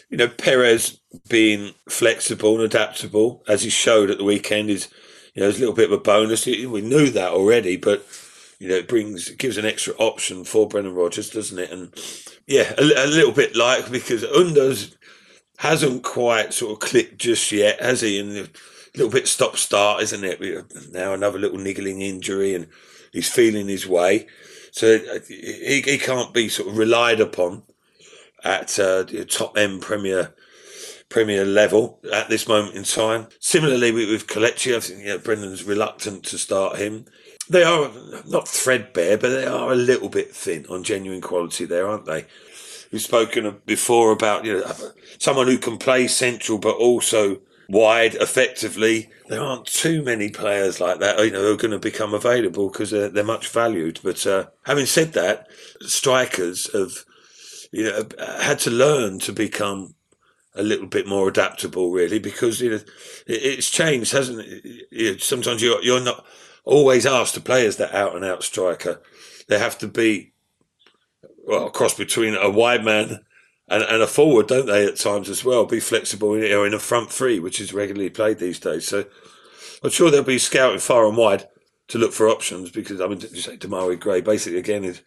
you 0.10 0.18
know, 0.18 0.28
Perez 0.28 1.00
being 1.30 1.74
flexible 1.88 2.56
and 2.56 2.64
adaptable, 2.64 3.44
as 3.48 3.64
he 3.64 3.70
showed 3.70 4.10
at 4.10 4.18
the 4.18 4.24
weekend, 4.24 4.70
is, 4.70 4.90
you 5.34 5.42
know, 5.42 5.50
is 5.50 5.58
a 5.58 5.60
little 5.60 5.76
bit 5.76 5.92
of 5.92 6.00
a 6.00 6.02
bonus. 6.02 6.46
We 6.46 6.82
knew 6.82 7.10
that 7.10 7.32
already, 7.32 7.78
but, 7.78 8.06
you 8.60 8.68
know, 8.68 8.76
it 8.76 8.88
brings, 8.88 9.30
it 9.30 9.38
gives 9.38 9.58
an 9.58 9.66
extra 9.66 9.94
option 9.98 10.44
for 10.44 10.68
Brendan 10.68 10.96
Rodgers, 10.96 11.30
doesn't 11.30 11.60
it? 11.60 11.72
And 11.72 11.94
yeah, 12.48 12.74
a, 12.78 12.82
a 12.82 13.08
little 13.08 13.32
bit 13.32 13.56
like 13.56 13.92
because 13.92 14.24
Unders 14.24 14.96
hasn't 15.58 16.04
quite 16.04 16.54
sort 16.54 16.72
of 16.72 16.80
clicked 16.80 17.20
just 17.20 17.52
yet, 17.52 17.82
has 17.82 18.02
he? 18.02 18.20
And 18.20 18.32
a 18.32 18.48
little 18.96 19.12
bit 19.12 19.28
stop 19.28 19.58
start, 19.58 20.02
isn't 20.02 20.24
it? 20.24 20.42
Now 20.92 21.14
another 21.14 21.38
little 21.38 21.60
niggling 21.60 22.02
injury 22.02 22.56
and 22.56 22.68
he's 23.12 23.32
feeling 23.32 23.68
his 23.68 23.88
way. 23.88 24.28
So 24.72 24.96
uh, 24.96 25.20
he, 25.28 25.82
he 25.82 25.98
can't 25.98 26.34
be 26.34 26.50
sort 26.50 26.70
of 26.70 26.78
relied 26.78 27.20
upon 27.20 27.64
at 28.44 28.80
uh, 28.80 29.04
top 29.28 29.58
end 29.58 29.82
Premier 29.82 30.34
Premier 31.10 31.44
level 31.44 32.00
at 32.14 32.30
this 32.30 32.48
moment 32.48 32.76
in 32.76 32.84
time. 32.84 33.28
Similarly 33.40 33.92
with, 33.92 34.10
with 34.10 34.28
Kelechi, 34.28 34.76
I 34.76 34.80
think 34.80 35.00
you 35.00 35.08
know, 35.08 35.18
Brendan's 35.18 35.64
reluctant 35.64 36.24
to 36.26 36.38
start 36.38 36.78
him. 36.78 37.06
They 37.50 37.64
are 37.64 37.90
not 38.28 38.48
threadbare, 38.48 39.18
but 39.18 39.30
they 39.30 39.46
are 39.46 39.72
a 39.72 39.76
little 39.76 40.10
bit 40.10 40.36
thin 40.36 40.68
on 40.70 40.84
genuine 40.84 41.22
quality 41.22 41.66
there, 41.66 41.88
aren't 41.88 42.06
they? 42.06 42.26
We've 42.92 43.02
spoken 43.02 43.60
before 43.66 44.12
about 44.12 44.46
you 44.46 44.60
know 44.60 44.74
someone 45.18 45.48
who 45.48 45.58
can 45.58 45.78
play 45.78 46.08
central 46.08 46.60
but 46.60 46.76
also 46.76 47.42
wide 47.70 48.16
effectively. 48.16 49.10
There 49.30 49.42
aren't 49.42 49.68
too 49.68 50.02
many 50.04 50.30
players 50.30 50.82
like 50.82 51.00
that, 51.00 51.20
you 51.24 51.32
know, 51.32 51.42
who 51.42 51.54
are 51.54 51.58
going 51.58 51.72
to 51.72 51.80
become 51.80 52.14
available 52.14 52.70
because 52.70 52.92
they're, 52.92 53.10
they're 53.10 53.24
much 53.24 53.48
valued. 53.48 54.00
But 54.04 54.26
uh, 54.26 54.48
having 54.66 54.88
said 54.88 55.14
that, 55.14 55.48
strikers 55.82 56.72
have, 56.74 56.92
you 57.72 57.84
know, 57.84 58.08
had 58.42 58.60
to 58.60 58.72
learn 58.72 59.20
to 59.20 59.32
become 59.32 59.96
a 60.56 60.64
little 60.64 60.88
bit 60.88 61.08
more 61.08 61.30
adaptable, 61.30 61.92
really, 61.92 62.20
because 62.20 62.60
you 62.60 62.72
know 62.72 62.80
it's 63.28 63.70
changed, 63.70 64.12
hasn't 64.12 64.40
it? 64.42 64.88
You 64.92 65.12
know, 65.12 65.18
sometimes 65.18 65.62
you're 65.62 65.82
you're 65.84 66.02
not 66.02 66.26
always 66.66 67.06
asked 67.06 67.36
to 67.36 67.42
play 67.42 67.68
as 67.68 67.78
that 67.78 67.94
out 67.94 68.16
and 68.16 68.26
out 68.26 68.44
striker. 68.44 69.02
They 69.48 69.60
have 69.60 69.78
to 69.80 69.88
be 69.88 70.34
well 71.46 71.68
a 71.68 71.72
cross 71.72 71.94
between 71.94 72.36
a 72.36 72.50
wide 72.50 72.84
man 72.84 73.20
and, 73.70 73.84
and 73.84 74.02
a 74.02 74.08
forward, 74.08 74.48
don't 74.48 74.66
they, 74.66 74.86
at 74.86 74.98
times 74.98 75.30
as 75.30 75.46
well? 75.46 75.66
Be 75.66 75.80
flexible 75.80 76.34
in, 76.34 76.44
in 76.44 76.74
a 76.74 76.80
front 76.80 77.12
three, 77.12 77.40
which 77.40 77.62
is 77.62 77.74
regularly 77.74 78.10
played 78.10 78.40
these 78.40 78.60
days. 78.60 78.88
So 78.88 79.06
I'm 79.84 79.92
sure 79.92 80.10
they'll 80.10 80.24
be 80.24 80.40
scouting 80.40 80.80
far 80.80 81.08
and 81.08 81.16
wide 81.16 81.48
to 81.90 81.98
look 81.98 82.14
for 82.14 82.30
options 82.30 82.72
because 82.72 83.02
I 83.02 83.08
mean, 83.08 83.20
you 83.20 83.42
say 83.42 83.58
Demarai 83.58 84.00
Gray 84.00 84.22
basically 84.22 84.60
again 84.60 84.84
it 84.84 85.02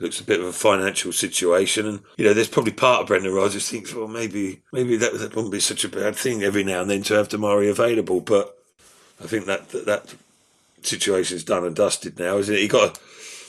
looks 0.00 0.20
a 0.20 0.24
bit 0.24 0.40
of 0.40 0.46
a 0.46 0.52
financial 0.52 1.12
situation, 1.12 1.86
and 1.86 2.00
you 2.16 2.24
know, 2.24 2.34
there's 2.34 2.48
probably 2.48 2.72
part 2.72 3.00
of 3.00 3.06
Brendan 3.06 3.32
Rodgers 3.32 3.68
thinks, 3.68 3.94
well, 3.94 4.08
maybe 4.08 4.62
maybe 4.72 4.96
that, 4.96 5.18
that 5.18 5.34
wouldn't 5.34 5.52
be 5.52 5.60
such 5.60 5.84
a 5.84 5.88
bad 5.88 6.16
thing 6.16 6.42
every 6.42 6.64
now 6.64 6.82
and 6.82 6.90
then 6.90 7.02
to 7.04 7.14
have 7.14 7.28
Demarai 7.28 7.70
available, 7.70 8.20
but 8.20 8.58
I 9.22 9.26
think 9.26 9.46
that 9.46 9.68
that, 9.70 9.86
that 9.86 10.14
situation's 10.82 11.44
done 11.44 11.64
and 11.64 11.76
dusted 11.76 12.18
now, 12.18 12.38
isn't 12.38 12.54
it? 12.54 12.60
He 12.60 12.68
got. 12.68 12.98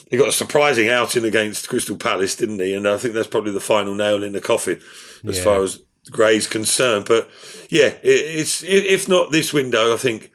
He 0.09 0.17
got 0.17 0.29
a 0.29 0.33
surprising 0.33 0.89
outing 0.89 1.25
against 1.25 1.69
Crystal 1.69 1.97
Palace, 1.97 2.35
didn't 2.35 2.59
he? 2.59 2.73
And 2.73 2.87
I 2.87 2.97
think 2.97 3.13
that's 3.13 3.27
probably 3.27 3.51
the 3.51 3.59
final 3.59 3.95
nail 3.95 4.23
in 4.23 4.33
the 4.33 4.41
coffin 4.41 4.79
as 5.27 5.37
yeah. 5.37 5.43
far 5.43 5.61
as 5.63 5.81
Gray's 6.11 6.47
concerned. 6.47 7.05
But 7.05 7.29
yeah, 7.69 7.87
it, 7.87 7.99
it's 8.03 8.63
if 8.63 9.09
not 9.09 9.31
this 9.31 9.53
window, 9.53 9.93
I 9.93 9.97
think 9.97 10.31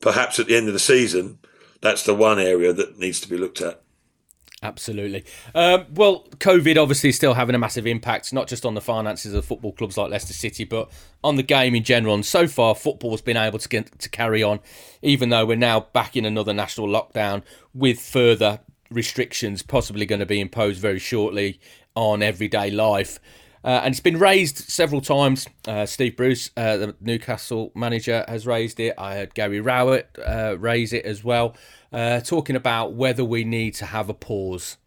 perhaps 0.00 0.38
at 0.38 0.46
the 0.46 0.56
end 0.56 0.68
of 0.68 0.74
the 0.74 0.80
season, 0.80 1.38
that's 1.80 2.04
the 2.04 2.14
one 2.14 2.38
area 2.38 2.72
that 2.72 2.98
needs 2.98 3.20
to 3.20 3.28
be 3.28 3.36
looked 3.36 3.60
at. 3.60 3.82
Absolutely. 4.64 5.24
Um, 5.56 5.86
well, 5.92 6.24
COVID 6.38 6.80
obviously 6.80 7.08
is 7.08 7.16
still 7.16 7.34
having 7.34 7.56
a 7.56 7.58
massive 7.58 7.84
impact, 7.84 8.32
not 8.32 8.46
just 8.46 8.64
on 8.64 8.74
the 8.74 8.80
finances 8.80 9.34
of 9.34 9.44
football 9.44 9.72
clubs 9.72 9.96
like 9.96 10.10
Leicester 10.10 10.32
City, 10.32 10.62
but 10.62 10.88
on 11.24 11.34
the 11.34 11.42
game 11.42 11.74
in 11.74 11.82
general. 11.82 12.14
And 12.14 12.24
so 12.24 12.46
far, 12.46 12.76
football's 12.76 13.20
been 13.20 13.36
able 13.36 13.58
to 13.58 13.68
get, 13.68 13.98
to 13.98 14.08
carry 14.08 14.40
on, 14.40 14.60
even 15.02 15.30
though 15.30 15.44
we're 15.44 15.56
now 15.56 15.80
back 15.80 16.16
in 16.16 16.24
another 16.24 16.52
national 16.52 16.86
lockdown 16.86 17.42
with 17.74 17.98
further 17.98 18.60
restrictions 18.92 19.62
possibly 19.62 20.06
going 20.06 20.20
to 20.20 20.26
be 20.26 20.40
imposed 20.40 20.80
very 20.80 20.98
shortly 20.98 21.60
on 21.94 22.22
everyday 22.22 22.70
life. 22.70 23.18
Uh, 23.64 23.80
and 23.84 23.92
it's 23.92 24.00
been 24.00 24.18
raised 24.18 24.58
several 24.58 25.00
times. 25.00 25.46
Uh, 25.68 25.86
Steve 25.86 26.16
Bruce, 26.16 26.50
uh, 26.56 26.76
the 26.76 26.96
Newcastle 27.00 27.70
manager, 27.74 28.24
has 28.26 28.46
raised 28.46 28.80
it. 28.80 28.94
I 28.98 29.14
heard 29.14 29.34
Gary 29.34 29.60
Rowett 29.60 30.18
uh, 30.24 30.56
raise 30.58 30.92
it 30.92 31.04
as 31.04 31.22
well, 31.22 31.56
uh, 31.92 32.20
talking 32.20 32.56
about 32.56 32.94
whether 32.94 33.24
we 33.24 33.44
need 33.44 33.74
to 33.74 33.86
have 33.86 34.08
a 34.08 34.14
pause 34.14 34.78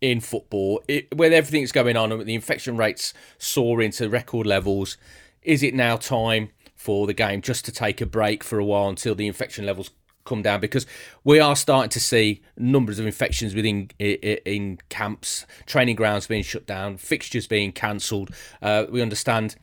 in 0.00 0.20
football 0.20 0.82
it, 0.88 1.16
with 1.16 1.32
everything 1.32 1.62
that's 1.62 1.72
going 1.72 1.96
on 1.96 2.12
and 2.12 2.26
the 2.26 2.34
infection 2.34 2.76
rates 2.76 3.14
soaring 3.38 3.92
to 3.92 4.08
record 4.08 4.46
levels. 4.46 4.96
Is 5.42 5.62
it 5.62 5.74
now 5.74 5.96
time 5.96 6.50
for 6.74 7.06
the 7.06 7.14
game 7.14 7.40
just 7.40 7.64
to 7.66 7.72
take 7.72 8.00
a 8.00 8.06
break 8.06 8.42
for 8.42 8.58
a 8.58 8.64
while 8.64 8.88
until 8.88 9.14
the 9.14 9.26
infection 9.26 9.64
levels 9.64 9.90
come 10.24 10.42
down 10.42 10.60
because 10.60 10.86
we 11.22 11.38
are 11.38 11.56
starting 11.56 11.90
to 11.90 12.00
see 12.00 12.42
numbers 12.56 12.98
of 12.98 13.06
infections 13.06 13.54
within 13.54 13.90
in 13.98 14.78
camps, 14.88 15.46
training 15.66 15.96
grounds 15.96 16.26
being 16.26 16.42
shut 16.42 16.66
down, 16.66 16.96
fixtures 16.96 17.46
being 17.46 17.72
cancelled. 17.72 18.30
Uh, 18.62 18.86
we 18.90 19.02
understand 19.02 19.56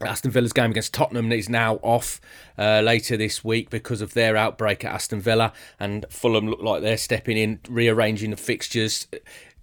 Aston 0.00 0.30
Villa's 0.30 0.52
game 0.52 0.70
against 0.70 0.94
Tottenham 0.94 1.32
is 1.32 1.48
now 1.48 1.76
off 1.76 2.20
uh, 2.56 2.80
later 2.80 3.16
this 3.16 3.42
week 3.42 3.68
because 3.68 4.00
of 4.00 4.14
their 4.14 4.36
outbreak 4.36 4.84
at 4.84 4.92
Aston 4.92 5.20
Villa, 5.20 5.52
and 5.80 6.06
Fulham 6.08 6.48
look 6.48 6.62
like 6.62 6.82
they're 6.82 6.96
stepping 6.96 7.36
in, 7.36 7.58
rearranging 7.68 8.30
the 8.30 8.36
fixtures 8.36 9.08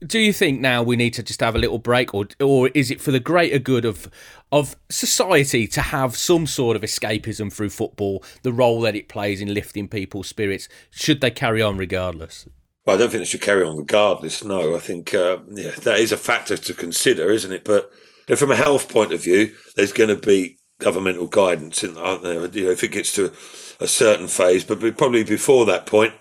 do 0.05 0.19
you 0.19 0.33
think 0.33 0.59
now 0.59 0.83
we 0.83 0.95
need 0.95 1.13
to 1.13 1.23
just 1.23 1.39
have 1.39 1.55
a 1.55 1.59
little 1.59 1.79
break, 1.79 2.13
or 2.13 2.27
or 2.39 2.69
is 2.69 2.91
it 2.91 3.01
for 3.01 3.11
the 3.11 3.19
greater 3.19 3.59
good 3.59 3.85
of 3.85 4.09
of 4.51 4.75
society 4.89 5.67
to 5.67 5.81
have 5.81 6.15
some 6.15 6.47
sort 6.47 6.75
of 6.75 6.81
escapism 6.81 7.51
through 7.51 7.69
football, 7.69 8.23
the 8.43 8.53
role 8.53 8.81
that 8.81 8.95
it 8.95 9.09
plays 9.09 9.41
in 9.41 9.53
lifting 9.53 9.87
people's 9.87 10.27
spirits? 10.27 10.67
Should 10.91 11.21
they 11.21 11.31
carry 11.31 11.61
on 11.61 11.77
regardless? 11.77 12.47
Well, 12.85 12.95
I 12.95 12.99
don't 12.99 13.09
think 13.09 13.21
they 13.21 13.25
should 13.25 13.41
carry 13.41 13.63
on 13.63 13.77
regardless. 13.77 14.43
No, 14.43 14.75
I 14.75 14.79
think 14.79 15.13
uh, 15.13 15.39
yeah, 15.51 15.71
that 15.71 15.99
is 15.99 16.11
a 16.11 16.17
factor 16.17 16.57
to 16.57 16.73
consider, 16.73 17.31
isn't 17.31 17.51
it? 17.51 17.63
But 17.63 17.89
you 18.27 18.33
know, 18.33 18.35
from 18.35 18.51
a 18.51 18.55
health 18.55 18.89
point 18.89 19.13
of 19.13 19.23
view, 19.23 19.53
there's 19.75 19.93
going 19.93 20.09
to 20.09 20.27
be 20.27 20.57
governmental 20.79 21.27
guidance, 21.27 21.83
aren't 21.83 22.23
there? 22.23 22.45
You 22.47 22.65
know, 22.65 22.71
if 22.71 22.83
it 22.83 22.91
gets 22.91 23.13
to 23.15 23.31
a 23.79 23.87
certain 23.87 24.27
phase, 24.27 24.63
but 24.63 24.79
probably 24.97 25.23
before 25.23 25.65
that 25.65 25.85
point, 25.85 26.13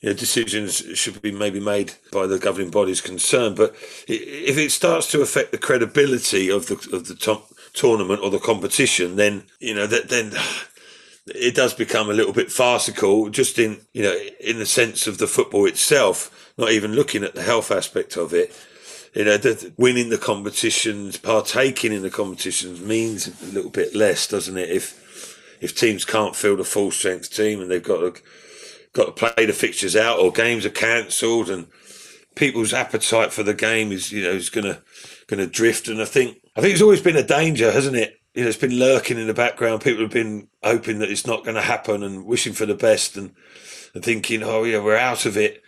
you 0.00 0.08
know, 0.08 0.16
decisions 0.16 0.76
should 0.94 1.20
be 1.20 1.30
maybe 1.30 1.60
made 1.60 1.92
by 2.10 2.26
the 2.26 2.38
governing 2.38 2.70
bodies 2.70 3.00
concerned. 3.02 3.56
But 3.56 3.74
if 4.08 4.56
it 4.56 4.72
starts 4.72 5.10
to 5.10 5.20
affect 5.20 5.52
the 5.52 5.58
credibility 5.58 6.50
of 6.50 6.66
the 6.66 6.74
of 6.96 7.06
the 7.06 7.14
top 7.14 7.50
tournament 7.74 8.22
or 8.22 8.30
the 8.30 8.38
competition, 8.38 9.16
then 9.16 9.44
you 9.58 9.74
know 9.74 9.86
that 9.86 10.08
then 10.08 10.32
it 11.26 11.54
does 11.54 11.74
become 11.74 12.08
a 12.08 12.14
little 12.14 12.32
bit 12.32 12.50
farcical. 12.50 13.28
Just 13.28 13.58
in 13.58 13.82
you 13.92 14.02
know 14.02 14.16
in 14.40 14.58
the 14.58 14.66
sense 14.66 15.06
of 15.06 15.18
the 15.18 15.26
football 15.26 15.66
itself, 15.66 16.52
not 16.56 16.72
even 16.72 16.94
looking 16.94 17.22
at 17.22 17.34
the 17.34 17.42
health 17.42 17.70
aspect 17.70 18.16
of 18.16 18.32
it. 18.32 18.56
You 19.12 19.24
know, 19.24 19.38
that 19.38 19.72
winning 19.76 20.10
the 20.10 20.18
competitions, 20.18 21.16
partaking 21.16 21.92
in 21.92 22.02
the 22.02 22.10
competitions 22.10 22.80
means 22.80 23.26
a 23.42 23.46
little 23.46 23.70
bit 23.70 23.92
less, 23.92 24.28
doesn't 24.28 24.56
it? 24.56 24.70
If 24.70 25.58
if 25.60 25.76
teams 25.76 26.06
can't 26.06 26.34
field 26.34 26.60
a 26.60 26.64
full 26.64 26.90
strength 26.90 27.34
team 27.34 27.60
and 27.60 27.70
they've 27.70 27.82
got 27.82 28.00
to 28.00 28.22
got 28.92 29.16
to 29.16 29.30
play 29.32 29.46
the 29.46 29.52
fixtures 29.52 29.96
out 29.96 30.18
or 30.18 30.32
games 30.32 30.66
are 30.66 30.70
cancelled 30.70 31.48
and 31.48 31.66
people's 32.34 32.72
appetite 32.72 33.32
for 33.32 33.42
the 33.42 33.54
game 33.54 33.92
is 33.92 34.12
you 34.12 34.22
know 34.22 34.30
is 34.30 34.50
gonna 34.50 34.80
gonna 35.26 35.46
drift. 35.46 35.88
And 35.88 36.00
I 36.00 36.04
think 36.04 36.38
I 36.56 36.60
think 36.60 36.72
it's 36.72 36.82
always 36.82 37.02
been 37.02 37.16
a 37.16 37.22
danger 37.22 37.70
hasn't 37.70 37.96
it? 37.96 38.20
You 38.34 38.42
know 38.42 38.48
it's 38.48 38.58
been 38.58 38.78
lurking 38.78 39.18
in 39.18 39.26
the 39.26 39.34
background. 39.34 39.82
People 39.82 40.02
have 40.02 40.12
been 40.12 40.48
hoping 40.62 40.98
that 40.98 41.10
it's 41.10 41.26
not 41.26 41.44
going 41.44 41.56
to 41.56 41.62
happen 41.62 42.02
and 42.02 42.24
wishing 42.24 42.52
for 42.52 42.66
the 42.66 42.74
best 42.74 43.16
and, 43.16 43.34
and 43.94 44.04
thinking 44.04 44.42
oh 44.42 44.64
yeah 44.64 44.80
we're 44.80 44.96
out 44.96 45.26
of 45.26 45.36
it 45.36 45.62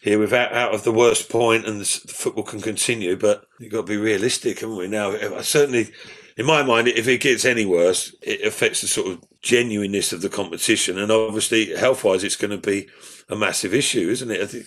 here. 0.00 0.18
We're 0.18 0.34
out, 0.34 0.52
out 0.52 0.74
of 0.74 0.84
the 0.84 0.92
worst 0.92 1.30
point 1.30 1.66
and 1.66 1.80
the 1.80 1.84
football 1.84 2.44
can 2.44 2.60
continue. 2.60 3.16
But 3.16 3.46
you've 3.58 3.72
got 3.72 3.86
to 3.86 3.92
be 3.92 3.96
realistic 3.96 4.60
haven't 4.60 4.76
we? 4.76 4.88
Now 4.88 5.12
I 5.12 5.42
certainly 5.42 5.90
in 6.36 6.46
my 6.46 6.62
mind, 6.62 6.88
if 6.88 7.08
it 7.08 7.20
gets 7.20 7.44
any 7.44 7.66
worse, 7.66 8.14
it 8.22 8.42
affects 8.42 8.80
the 8.80 8.86
sort 8.86 9.08
of 9.08 9.24
genuineness 9.42 10.12
of 10.12 10.22
the 10.22 10.28
competition, 10.28 10.98
and 10.98 11.10
obviously 11.10 11.74
health-wise, 11.74 12.24
it's 12.24 12.36
going 12.36 12.50
to 12.50 12.56
be 12.56 12.88
a 13.28 13.36
massive 13.36 13.74
issue, 13.74 14.08
isn't 14.08 14.30
it? 14.30 14.40
I 14.40 14.46
think 14.46 14.66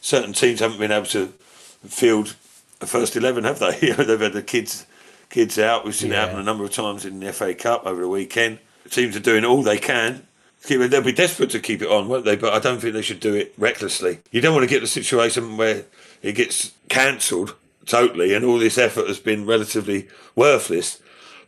certain 0.00 0.32
teams 0.32 0.60
haven't 0.60 0.78
been 0.78 0.92
able 0.92 1.06
to 1.06 1.28
field 1.86 2.36
a 2.80 2.86
first 2.86 3.16
eleven, 3.16 3.44
have 3.44 3.58
they? 3.58 3.78
they've 3.80 4.20
had 4.20 4.32
the 4.32 4.42
kids 4.42 4.86
kids 5.30 5.58
out. 5.58 5.84
We've 5.84 5.94
seen 5.94 6.10
yeah. 6.10 6.24
it 6.24 6.26
happen 6.26 6.40
a 6.40 6.44
number 6.44 6.64
of 6.64 6.72
times 6.72 7.04
in 7.04 7.20
the 7.20 7.32
FA 7.32 7.54
Cup 7.54 7.86
over 7.86 8.00
the 8.00 8.08
weekend. 8.08 8.58
teams 8.90 9.16
are 9.16 9.20
doing 9.20 9.44
all 9.44 9.62
they 9.62 9.78
can. 9.78 10.26
They'll 10.68 11.02
be 11.02 11.12
desperate 11.12 11.50
to 11.50 11.60
keep 11.60 11.80
it 11.80 11.88
on, 11.88 12.08
won't 12.08 12.24
they? 12.24 12.34
But 12.34 12.52
I 12.52 12.58
don't 12.58 12.80
think 12.80 12.94
they 12.94 13.02
should 13.02 13.20
do 13.20 13.34
it 13.34 13.54
recklessly. 13.56 14.18
You 14.32 14.40
don't 14.40 14.54
want 14.54 14.64
to 14.64 14.74
get 14.74 14.80
the 14.80 14.88
situation 14.88 15.56
where 15.56 15.84
it 16.22 16.32
gets 16.32 16.72
cancelled 16.88 17.54
totally, 17.84 18.34
and 18.34 18.44
all 18.44 18.58
this 18.58 18.78
effort 18.78 19.06
has 19.06 19.20
been 19.20 19.46
relatively 19.46 20.08
worthless. 20.34 21.00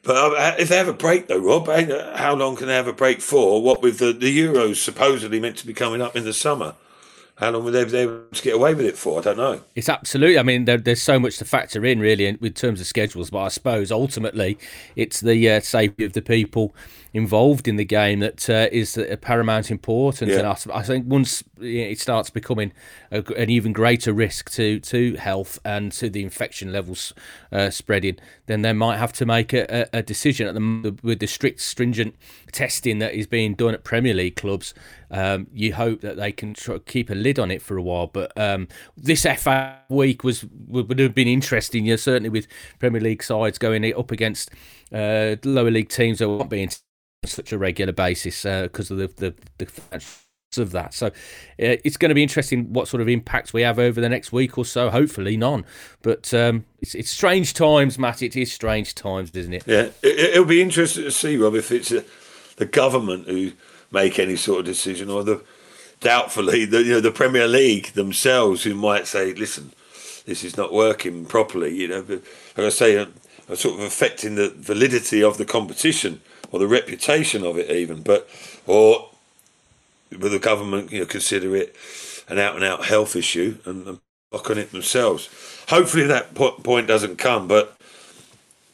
But 0.02 0.16
uh, 0.16 0.54
if 0.58 0.68
they 0.68 0.76
have 0.76 0.88
a 0.88 0.92
break, 0.92 1.26
though, 1.26 1.38
Rob, 1.38 1.68
how 2.16 2.34
long 2.34 2.56
can 2.56 2.66
they 2.66 2.74
have 2.74 2.86
a 2.86 2.92
break 2.92 3.20
for? 3.20 3.62
What 3.62 3.82
with 3.82 3.98
the, 3.98 4.12
the 4.12 4.36
Euros 4.36 4.76
supposedly 4.76 5.40
meant 5.40 5.58
to 5.58 5.66
be 5.66 5.74
coming 5.74 6.00
up 6.00 6.16
in 6.16 6.24
the 6.24 6.32
summer? 6.32 6.74
How 7.38 7.52
long 7.52 7.62
would 7.64 7.72
they 7.72 7.84
be 7.84 7.96
able 7.98 8.24
to 8.32 8.42
get 8.42 8.56
away 8.56 8.74
with 8.74 8.84
it 8.84 8.98
for? 8.98 9.20
I 9.20 9.22
don't 9.22 9.36
know. 9.36 9.60
It's 9.76 9.88
absolutely. 9.88 10.40
I 10.40 10.42
mean, 10.42 10.64
there, 10.64 10.76
there's 10.76 11.00
so 11.00 11.20
much 11.20 11.38
to 11.38 11.44
factor 11.44 11.84
in, 11.84 12.00
really, 12.00 12.26
in, 12.26 12.36
in, 12.42 12.52
terms 12.52 12.80
of 12.80 12.88
schedules. 12.88 13.30
But 13.30 13.38
I 13.38 13.48
suppose 13.48 13.92
ultimately, 13.92 14.58
it's 14.96 15.20
the 15.20 15.48
uh, 15.48 15.60
safety 15.60 16.04
of 16.04 16.14
the 16.14 16.22
people 16.22 16.74
involved 17.14 17.68
in 17.68 17.76
the 17.76 17.84
game 17.84 18.20
that 18.20 18.50
uh, 18.50 18.68
is 18.72 18.98
a 18.98 19.16
paramount 19.16 19.70
importance. 19.70 20.32
Yeah. 20.32 20.38
And 20.38 20.46
I, 20.48 20.78
I, 20.78 20.82
think 20.82 21.06
once 21.06 21.44
it 21.60 22.00
starts 22.00 22.28
becoming 22.28 22.72
a, 23.12 23.22
an 23.34 23.50
even 23.50 23.72
greater 23.72 24.12
risk 24.12 24.50
to, 24.52 24.80
to 24.80 25.14
health 25.14 25.60
and 25.64 25.92
to 25.92 26.10
the 26.10 26.22
infection 26.22 26.72
levels 26.72 27.14
uh, 27.52 27.70
spreading, 27.70 28.18
then 28.46 28.62
they 28.62 28.72
might 28.72 28.96
have 28.96 29.12
to 29.14 29.26
make 29.26 29.52
a, 29.52 29.88
a 29.92 30.02
decision 30.02 30.48
at 30.48 30.54
the, 30.54 30.98
with 31.02 31.20
the 31.20 31.26
strict, 31.26 31.60
stringent 31.60 32.16
testing 32.52 32.98
that 32.98 33.14
is 33.14 33.26
being 33.26 33.54
done 33.54 33.74
at 33.74 33.84
Premier 33.84 34.14
League 34.14 34.36
clubs. 34.36 34.74
Um, 35.10 35.46
you 35.52 35.74
hope 35.74 36.00
that 36.02 36.16
they 36.16 36.32
can 36.32 36.54
try, 36.54 36.78
keep 36.78 37.10
a 37.10 37.14
lid 37.14 37.38
on 37.38 37.50
it 37.50 37.62
for 37.62 37.76
a 37.76 37.82
while. 37.82 38.06
But 38.06 38.32
um, 38.38 38.68
this 38.96 39.24
FA 39.24 39.78
week 39.88 40.24
was 40.24 40.44
would 40.66 40.98
have 40.98 41.14
been 41.14 41.28
interesting. 41.28 41.86
Yeah, 41.86 41.96
certainly 41.96 42.30
with 42.30 42.46
Premier 42.78 43.00
League 43.00 43.22
sides 43.22 43.58
going 43.58 43.84
up 43.94 44.10
against 44.10 44.50
uh, 44.92 45.36
lower 45.44 45.70
league 45.70 45.88
teams 45.88 46.18
that 46.18 46.28
won't 46.28 46.50
be 46.50 46.62
in 46.62 46.70
such 47.24 47.52
a 47.52 47.58
regular 47.58 47.92
basis 47.92 48.42
because 48.42 48.90
uh, 48.90 48.94
of 48.94 49.16
the 49.16 49.34
the, 49.58 49.64
the 49.64 50.04
of 50.56 50.70
that. 50.70 50.94
So 50.94 51.08
uh, 51.08 51.10
it's 51.58 51.98
going 51.98 52.08
to 52.08 52.14
be 52.14 52.22
interesting 52.22 52.72
what 52.72 52.88
sort 52.88 53.02
of 53.02 53.08
impacts 53.08 53.52
we 53.52 53.62
have 53.62 53.78
over 53.78 54.00
the 54.00 54.08
next 54.08 54.32
week 54.32 54.56
or 54.56 54.64
so. 54.64 54.88
Hopefully 54.88 55.36
none, 55.36 55.66
but 56.00 56.32
um, 56.32 56.64
it's 56.80 56.94
it's 56.94 57.10
strange 57.10 57.52
times, 57.52 57.98
Matt. 57.98 58.22
It 58.22 58.34
is 58.36 58.50
strange 58.50 58.94
times, 58.94 59.30
isn't 59.34 59.52
it? 59.52 59.64
Yeah, 59.66 59.90
it, 60.02 60.38
will 60.38 60.46
be 60.46 60.62
interesting 60.62 61.04
to 61.04 61.10
see, 61.10 61.36
Rob, 61.36 61.54
if 61.54 61.70
it's 61.70 61.92
uh, 61.92 62.02
the 62.58 62.66
government 62.66 63.26
who 63.28 63.52
make 63.90 64.18
any 64.18 64.36
sort 64.36 64.60
of 64.60 64.66
decision, 64.66 65.08
or 65.08 65.24
the 65.24 65.42
doubtfully 66.00 66.64
the 66.64 66.82
you 66.82 66.92
know 66.92 67.00
the 67.00 67.10
Premier 67.10 67.48
League 67.48 67.92
themselves 67.94 68.64
who 68.64 68.74
might 68.74 69.06
say, 69.06 69.32
listen, 69.32 69.72
this 70.26 70.44
is 70.44 70.56
not 70.56 70.72
working 70.72 71.24
properly. 71.24 71.74
You 71.74 71.88
know, 71.88 72.02
but, 72.02 72.22
like 72.56 72.66
I 72.66 72.70
say, 72.70 72.98
uh, 72.98 73.06
sort 73.54 73.78
of 73.78 73.80
affecting 73.80 74.34
the 74.34 74.50
validity 74.50 75.22
of 75.22 75.38
the 75.38 75.44
competition 75.44 76.20
or 76.52 76.58
the 76.58 76.66
reputation 76.66 77.44
of 77.44 77.56
it 77.58 77.70
even, 77.70 78.02
but 78.02 78.28
or 78.66 79.10
will 80.18 80.30
the 80.30 80.38
government 80.38 80.92
you 80.92 81.00
know 81.00 81.06
consider 81.06 81.54
it 81.56 81.74
an 82.28 82.38
out 82.38 82.54
and 82.54 82.64
out 82.64 82.86
health 82.86 83.16
issue 83.16 83.56
and, 83.64 83.86
and 83.86 84.00
block 84.30 84.50
on 84.50 84.58
it 84.58 84.72
themselves? 84.72 85.28
Hopefully 85.68 86.04
that 86.04 86.34
point 86.34 86.86
doesn't 86.86 87.16
come, 87.18 87.48
but 87.48 87.76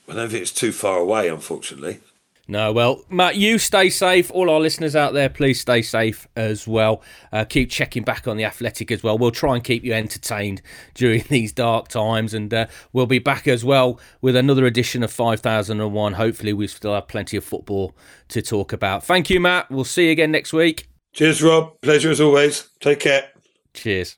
I 0.09 0.15
don't 0.15 0.29
think 0.29 0.43
it's 0.43 0.53
too 0.53 0.73
far 0.73 0.99
away, 0.99 1.29
unfortunately. 1.29 2.01
No, 2.47 2.73
well, 2.73 3.03
Matt, 3.09 3.37
you 3.37 3.59
stay 3.59 3.89
safe. 3.89 4.31
All 4.31 4.51
our 4.51 4.61
listeners 4.61 4.95
out 4.95 5.15
there, 5.15 5.31
please 5.31 5.61
stay 5.61 5.81
safe 5.81 6.29
as 6.37 6.69
well. 6.69 7.03
Uh, 7.33 7.45
keep 7.45 7.71
checking 7.71 8.03
back 8.03 8.29
on 8.29 8.37
the 8.37 8.45
athletic 8.45 8.91
as 8.91 9.03
well. 9.03 9.17
We'll 9.17 9.31
try 9.31 9.55
and 9.55 9.65
keep 9.65 9.83
you 9.83 9.95
entertained 9.95 10.61
during 10.95 11.25
these 11.29 11.53
dark 11.53 11.89
times, 11.89 12.35
and 12.35 12.53
uh, 12.53 12.67
we'll 12.93 13.07
be 13.07 13.19
back 13.19 13.49
as 13.49 13.65
well 13.65 13.99
with 14.21 14.37
another 14.37 14.67
edition 14.67 15.03
of 15.03 15.11
5001. 15.11 16.13
Hopefully, 16.15 16.53
we 16.53 16.67
still 16.67 16.95
have 16.95 17.09
plenty 17.09 17.39
of 17.39 17.45
football 17.45 17.97
to 18.29 18.43
talk 18.43 18.75
about. 18.75 19.05
Thank 19.05 19.31
you, 19.31 19.41
Matt. 19.41 19.71
We'll 19.71 19.85
see 19.85 20.07
you 20.07 20.13
again 20.13 20.31
next 20.31 20.53
week. 20.53 20.89
Cheers, 21.15 21.43
Rob. 21.43 21.81
Pleasure 21.81 22.11
as 22.11 22.21
always. 22.21 22.69
Take 22.81 23.01
care. 23.01 23.29
Cheers. 23.73 24.17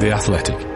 The 0.00 0.10
Athletic. 0.12 0.69